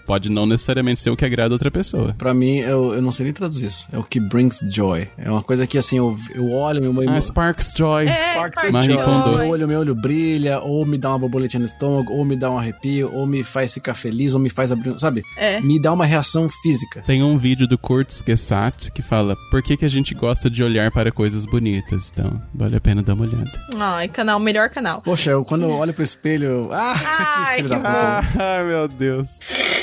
[0.07, 2.15] Pode não necessariamente ser o que agrada outra pessoa.
[2.17, 3.87] Pra mim, eu, eu não sei nem traduzir isso.
[3.93, 5.09] É o que brings joy.
[5.19, 6.93] É uma coisa que, assim, eu, eu olho, meu...
[6.93, 8.07] meu Ah, Sparks Joy.
[8.07, 9.05] É, Sparks Spark Marie joy.
[9.05, 9.39] Kondo.
[9.39, 12.51] Meu olho, meu olho brilha, ou me dá uma borboletinha no estômago, ou me dá
[12.51, 14.99] um arrepio, ou me faz ficar feliz, ou me faz abrir...
[14.99, 15.23] Sabe?
[15.37, 15.61] É.
[15.61, 17.03] Me dá uma reação física.
[17.03, 20.63] Tem um vídeo do Kurt Gesat que fala por que, que a gente gosta de
[20.63, 22.13] olhar para coisas bonitas.
[22.13, 23.51] Então, vale a pena dar uma olhada.
[23.77, 25.01] Ai, canal, melhor canal.
[25.03, 26.47] Poxa, eu, quando eu olho pro espelho...
[26.47, 28.42] eu- Ah, Ai, que da puta.
[28.42, 29.30] Ai, meu Deus.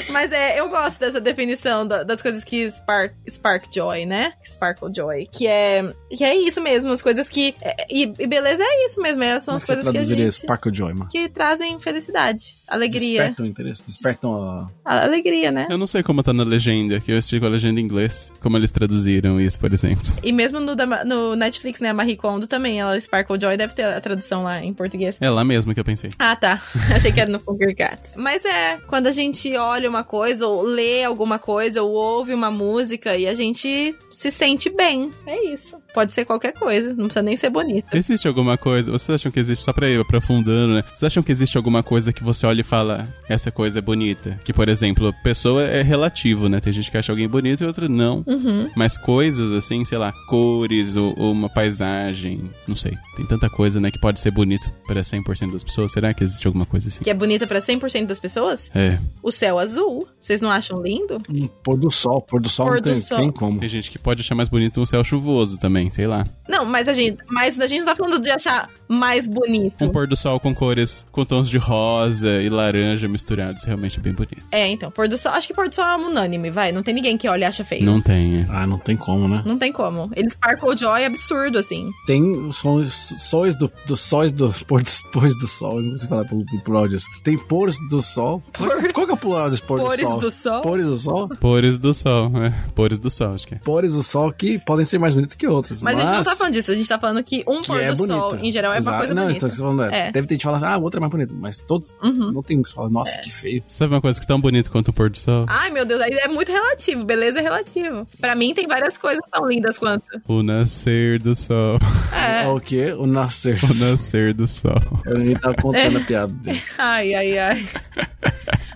[0.10, 4.34] Mas é, eu gosto dessa definição da- das coisas que spark, spark joy, né?
[4.46, 5.28] Sparkle joy.
[5.32, 5.84] Que é,
[6.16, 7.56] que é isso mesmo, as coisas que.
[7.62, 9.92] é- E, e beleza é isso mesmo, é, são Como é as que você coisas
[10.08, 10.32] que a gente.
[10.34, 11.10] Sparkle joy, mano?
[11.10, 13.20] Que trazem felicidade, alegria.
[13.20, 14.68] Despertam o interesse, despertam a...
[14.86, 15.68] A alegria, né?
[15.70, 18.32] Eu não sei como tá na legenda, que eu assisti com a legenda em inglês.
[18.40, 20.04] Como eles traduziram isso, por exemplo.
[20.24, 21.90] E mesmo no, da- no Netflix, né?
[21.90, 25.18] A Marie Kondo também, ela Sparkle Joy deve ter a tradução lá em português.
[25.20, 26.12] É lá mesmo que eu pensei.
[26.20, 26.62] Ah, tá.
[27.04, 28.14] Achei que era no Funker Cats.
[28.16, 32.50] Mas é, quando a gente olha uma coisa, ou lê alguma coisa, ou ouve uma
[32.50, 35.12] música e a gente se sente bem.
[35.28, 35.84] É isso.
[35.94, 37.94] Pode ser qualquer coisa, não precisa nem ser bonito.
[37.94, 40.84] Existe alguma coisa, vocês acham que existe, só pra ir aprofundando, né?
[40.88, 44.40] Vocês acham que existe alguma coisa que você olha e fala, essa coisa é bonita?
[44.46, 46.62] Que, por exemplo, pessoa é relativo, né?
[46.62, 48.24] Tem gente que acha alguém bonito e outra não.
[48.26, 48.72] Uhum.
[48.78, 52.94] Mas coisas assim, sei lá, cores ou, ou uma paisagem, não sei.
[53.18, 55.92] Tem tanta coisa, né, que pode ser bonito para 100% das pessoas.
[55.92, 57.04] Será que existe alguma coisa assim?
[57.04, 58.72] Que é bonita pra 100% das pessoas?
[58.74, 59.00] É.
[59.22, 60.08] O céu azul.
[60.20, 61.22] Vocês não acham lindo?
[61.30, 62.22] Um pôr do sol.
[62.22, 63.18] Pôr do sol Pôr não tem, do sol.
[63.18, 63.60] tem como.
[63.60, 66.26] Tem gente que pode achar mais bonito um céu chuvoso também, sei lá.
[66.48, 69.84] Não, mas a gente, mas a gente não tá falando de achar mais bonito.
[69.84, 74.02] Um pôr do sol com cores, com tons de rosa e laranja misturados, realmente é
[74.02, 74.44] bem bonito.
[74.52, 75.32] É, então, pôr do sol.
[75.32, 76.72] Acho que pôr do sol é unânime, vai.
[76.72, 77.86] Não tem ninguém que olhe e acha feio.
[77.86, 78.46] Não tem, é.
[78.50, 79.42] Ah, não tem como, né?
[79.46, 80.10] Não tem como.
[80.16, 81.90] Eles Sparkle Joy é absurdo, assim.
[82.06, 85.82] Tem os sons, sóis do, dos sóis do pôr dos pôs do sol.
[85.82, 87.08] Não sei falar pro, pro plural disso.
[87.24, 88.42] Tem pôres do sol.
[88.56, 90.20] Qual, qual que é o plural pôr Pores do sol?
[90.20, 90.62] do sol.
[90.62, 91.30] Pôres do sol?
[91.30, 92.54] Pores do sol, é.
[92.76, 93.58] Pores do sol, acho que é.
[93.60, 95.82] Pôres do sol que podem ser mais bonitos que outros.
[95.82, 97.68] Mas, Mas, a gente não tá falando disso, a gente tá falando que um que
[97.68, 98.20] pôr é do bonito.
[98.20, 98.98] sol, em geral, é uma Exato.
[98.98, 99.46] coisa não, bonita.
[99.46, 100.08] Então, falando, é.
[100.08, 100.12] É.
[100.12, 101.34] Deve ter gente falando, ah, o outro é mais bonito.
[101.34, 101.96] Mas todos.
[102.04, 102.32] Uhum.
[102.32, 103.64] Não tem que fala, nossa, que feio.
[103.68, 105.46] Sabe uma coisa que é tão bonito quanto um pôr do sol?
[105.48, 107.04] Ai, meu Deus, aí é muito relativo.
[107.04, 108.08] Beleza é relativo.
[108.20, 110.04] Pra mim, tem várias coisas tão lindas quanto.
[110.28, 111.78] O nascer do sol.
[112.14, 112.48] É.
[112.48, 112.94] O quê?
[112.98, 113.60] O nascer.
[113.64, 114.82] O nascer do sol.
[115.06, 116.62] Eu nem tava contando a piada dele.
[116.78, 117.68] Ai, ai, ai.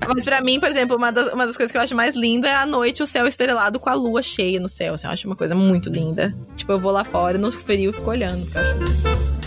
[0.07, 2.47] Mas pra mim, por exemplo, uma das, uma das coisas que eu acho mais linda
[2.47, 4.93] é à noite o céu estrelado com a lua cheia no céu.
[4.93, 6.33] Assim, eu acho uma coisa muito linda.
[6.55, 8.45] Tipo, eu vou lá fora no frio e fico olhando.
[8.45, 9.37] porque eu acho lindo.